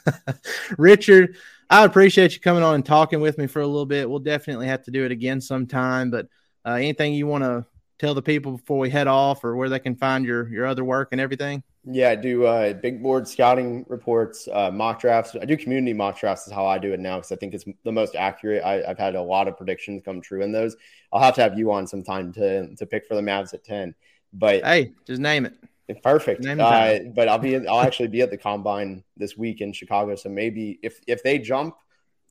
Richard, 0.78 1.36
I 1.70 1.84
appreciate 1.84 2.34
you 2.34 2.40
coming 2.40 2.62
on 2.62 2.74
and 2.74 2.84
talking 2.84 3.20
with 3.20 3.38
me 3.38 3.46
for 3.46 3.60
a 3.60 3.66
little 3.66 3.86
bit. 3.86 4.08
We'll 4.08 4.18
definitely 4.18 4.66
have 4.66 4.82
to 4.84 4.90
do 4.90 5.04
it 5.04 5.12
again 5.12 5.40
sometime, 5.40 6.10
but. 6.10 6.28
Uh, 6.66 6.72
anything 6.72 7.14
you 7.14 7.26
want 7.26 7.44
to 7.44 7.64
tell 7.98 8.14
the 8.14 8.22
people 8.22 8.52
before 8.52 8.78
we 8.78 8.90
head 8.90 9.06
off, 9.06 9.44
or 9.44 9.56
where 9.56 9.68
they 9.68 9.78
can 9.78 9.94
find 9.94 10.24
your 10.24 10.48
your 10.48 10.66
other 10.66 10.84
work 10.84 11.10
and 11.12 11.20
everything? 11.20 11.62
Yeah, 11.88 12.10
I 12.10 12.16
do 12.16 12.44
uh, 12.44 12.72
big 12.72 13.00
board 13.00 13.28
scouting 13.28 13.84
reports, 13.88 14.48
uh, 14.52 14.72
mock 14.72 15.00
drafts. 15.00 15.36
I 15.40 15.44
do 15.44 15.56
community 15.56 15.92
mock 15.92 16.18
drafts 16.18 16.48
is 16.48 16.52
how 16.52 16.66
I 16.66 16.78
do 16.78 16.92
it 16.92 16.98
now 16.98 17.18
because 17.18 17.30
I 17.30 17.36
think 17.36 17.54
it's 17.54 17.64
the 17.84 17.92
most 17.92 18.16
accurate. 18.16 18.64
I, 18.64 18.82
have 18.88 18.98
had 18.98 19.14
a 19.14 19.22
lot 19.22 19.46
of 19.46 19.56
predictions 19.56 20.02
come 20.04 20.20
true 20.20 20.42
in 20.42 20.50
those. 20.50 20.76
I'll 21.12 21.22
have 21.22 21.36
to 21.36 21.42
have 21.42 21.56
you 21.56 21.70
on 21.70 21.86
sometime 21.86 22.32
to 22.32 22.74
to 22.74 22.86
pick 22.86 23.06
for 23.06 23.14
the 23.14 23.20
Mavs 23.20 23.54
at 23.54 23.62
ten. 23.62 23.94
But 24.32 24.64
hey, 24.64 24.92
just 25.06 25.20
name 25.20 25.46
it. 25.46 25.54
Perfect. 26.02 26.42
Name 26.42 26.58
uh, 26.60 26.98
but 27.14 27.28
I'll 27.28 27.38
be 27.38 27.64
I'll 27.68 27.80
actually 27.80 28.08
be 28.08 28.22
at 28.22 28.30
the 28.30 28.36
combine 28.36 29.04
this 29.16 29.36
week 29.36 29.60
in 29.60 29.72
Chicago. 29.72 30.16
So 30.16 30.28
maybe 30.28 30.80
if 30.82 31.00
if 31.06 31.22
they 31.22 31.38
jump, 31.38 31.76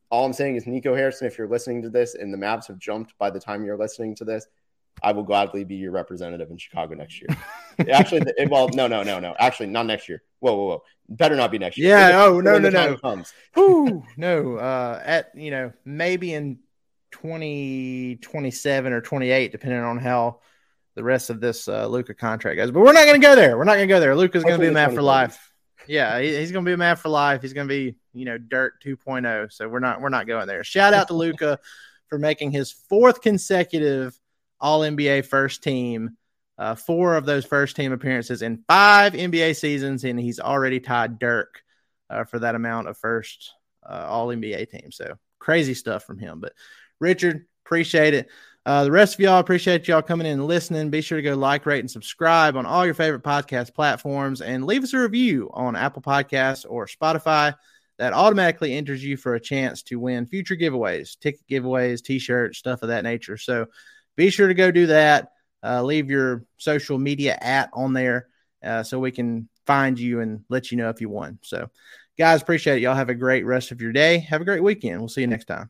all 0.10 0.26
I'm 0.26 0.34
saying 0.34 0.56
is 0.56 0.68
Nico 0.68 0.96
Harrison, 0.96 1.28
if 1.28 1.38
you're 1.38 1.48
listening 1.48 1.82
to 1.84 1.90
this 1.90 2.16
and 2.16 2.34
the 2.34 2.38
Mavs 2.38 2.68
have 2.68 2.78
jumped 2.78 3.18
by 3.18 3.30
the 3.30 3.40
time 3.40 3.64
you're 3.64 3.78
listening 3.78 4.16
to 4.16 4.26
this, 4.26 4.48
I 5.04 5.12
will 5.12 5.24
gladly 5.24 5.64
be 5.64 5.76
your 5.76 5.92
representative 5.92 6.50
in 6.50 6.58
Chicago 6.58 6.96
next 6.96 7.22
year. 7.22 7.30
Actually, 7.92 8.26
well, 8.50 8.70
no, 8.70 8.88
no, 8.88 9.04
no, 9.04 9.20
no. 9.20 9.36
Actually, 9.40 9.68
not 9.68 9.86
next 9.86 10.08
year. 10.08 10.24
Whoa, 10.40 10.56
whoa, 10.56 10.66
whoa. 10.68 10.84
Better 11.10 11.36
not 11.36 11.52
be 11.52 11.60
next 11.60 11.78
year. 11.78 11.90
Yeah. 11.90 12.24
oh, 12.24 12.40
no, 12.40 12.58
no, 12.58 12.70
no. 12.70 12.98
Comes. 12.98 13.34
Ooh, 13.58 14.04
no. 14.18 14.56
Uh, 14.56 15.02
at 15.04 15.32
you 15.36 15.52
know 15.52 15.74
maybe 15.84 16.34
in 16.34 16.60
2027 17.12 18.94
or 18.94 19.02
28, 19.02 19.52
depending 19.52 19.80
on 19.80 19.98
how 19.98 20.40
the 20.96 21.04
rest 21.04 21.30
of 21.30 21.42
this 21.42 21.68
uh, 21.68 21.88
Luka 21.88 22.14
contract 22.14 22.58
goes. 22.58 22.72
But 22.72 22.82
we're 22.82 22.94
not 22.94 23.06
going 23.06 23.20
to 23.20 23.26
go 23.26 23.36
there. 23.36 23.58
We're 23.58 23.66
not 23.66 23.76
going 23.76 23.88
to 23.88 23.94
go 23.94 24.00
there. 24.00 24.16
Luka's 24.16 24.44
going 24.44 24.56
to 24.56 24.62
be 24.62 24.68
a 24.68 24.72
man 24.72 24.96
for 24.96 25.02
life. 25.02 25.52
Yeah, 25.88 26.20
he, 26.20 26.36
he's 26.36 26.52
going 26.52 26.66
to 26.66 26.70
be 26.70 26.74
a 26.74 26.78
man 26.78 26.96
for 26.96 27.10
life. 27.10 27.42
He's 27.42 27.54
going 27.54 27.68
to 27.68 27.74
be, 27.74 27.96
you 28.14 28.26
know, 28.26 28.38
Dirk 28.38 28.82
2.0. 28.84 29.52
So 29.52 29.68
we're 29.68 29.80
not 29.80 30.02
we're 30.02 30.10
not 30.10 30.28
going 30.28 30.48
there. 30.48 30.64
Shout 30.64 30.94
out 30.94 31.08
to 31.08 31.14
Luka 31.14 31.60
for 32.08 32.20
making 32.20 32.52
his 32.52 32.72
fourth 32.72 33.22
consecutive 33.22 34.20
All 34.60 34.82
NBA 34.82 35.26
first 35.26 35.64
team. 35.64 36.18
Uh, 36.58 36.76
four 36.76 37.16
of 37.16 37.26
those 37.26 37.46
first 37.46 37.76
team 37.76 37.92
appearances 37.92 38.42
in 38.42 38.64
five 38.68 39.14
NBA 39.14 39.58
seasons, 39.58 40.06
and 40.06 40.18
he's 40.18 40.40
already 40.40 40.80
tied 40.80 41.20
Dirk 41.20 41.62
uh, 42.10 42.24
for 42.24 42.40
that 42.40 42.56
amount 42.56 42.88
of 42.88 42.98
first 42.98 43.54
uh, 43.88 44.06
All 44.08 44.28
NBA 44.28 44.70
team. 44.70 44.92
So 44.92 45.16
crazy 45.40 45.74
stuff 45.74 46.04
from 46.04 46.18
him. 46.18 46.40
But 46.40 46.54
Richard, 47.00 47.46
appreciate 47.66 48.14
it. 48.14 48.30
Uh, 48.66 48.84
the 48.84 48.92
rest 48.92 49.14
of 49.14 49.20
y'all 49.20 49.40
appreciate 49.40 49.88
y'all 49.88 50.02
coming 50.02 50.26
in 50.26 50.34
and 50.34 50.48
listening. 50.48 50.90
Be 50.90 51.02
sure 51.02 51.18
to 51.18 51.22
go 51.22 51.36
like, 51.36 51.66
rate, 51.66 51.82
and 51.82 51.92
subscribe 51.92 52.56
on 52.56 52.66
all 52.66 52.84
your 52.86 52.96
favorite 52.96 53.24
podcast 53.24 53.76
platforms 53.76 54.42
and 54.42 54.66
leave 54.66 54.84
us 54.84 54.94
a 54.94 55.00
review 55.00 55.52
on 55.54 55.76
Apple 55.76 56.02
Podcasts 56.02 56.66
or 56.68 56.88
Spotify. 56.88 57.56
That 57.98 58.12
automatically 58.12 58.76
enters 58.76 59.02
you 59.02 59.16
for 59.16 59.36
a 59.36 59.40
chance 59.40 59.82
to 59.84 60.00
win 60.00 60.26
future 60.26 60.58
giveaways, 60.58 61.18
ticket 61.18 61.48
giveaways, 61.50 62.04
t 62.04 62.20
shirts, 62.20 62.58
stuff 62.58 62.82
of 62.82 62.90
that 62.90 63.06
nature. 63.06 63.38
So 63.38 63.68
be 64.18 64.30
sure 64.30 64.50
to 64.50 64.54
go 64.54 64.70
do 64.70 64.88
that. 64.88 65.32
Uh, 65.64 65.82
leave 65.82 66.10
your 66.10 66.44
social 66.58 66.98
media 66.98 67.38
at 67.40 67.70
on 67.72 67.94
there 67.94 68.28
uh, 68.64 68.84
so 68.84 69.00
we 69.00 69.12
can 69.12 69.48
find 69.66 69.98
you 69.98 70.20
and 70.20 70.44
let 70.50 70.72
you 70.72 70.78
know 70.78 70.90
if 70.90 71.00
you 71.00 71.08
won. 71.08 71.40
So, 71.42 71.70
guys, 72.18 72.42
appreciate 72.42 72.78
it. 72.78 72.82
Y'all 72.82 72.96
have 72.96 73.10
a 73.10 73.16
great 73.16 73.46
rest 73.46 73.72
of 73.72 73.82
your 73.82 73.94
day. 73.94 74.20
Have 74.20 74.42
a 74.42 74.46
great 74.46 74.64
weekend. 74.64 75.00
We'll 75.00 75.08
see 75.08 75.22
you 75.22 75.28
next 75.28 75.46
time. 75.46 75.70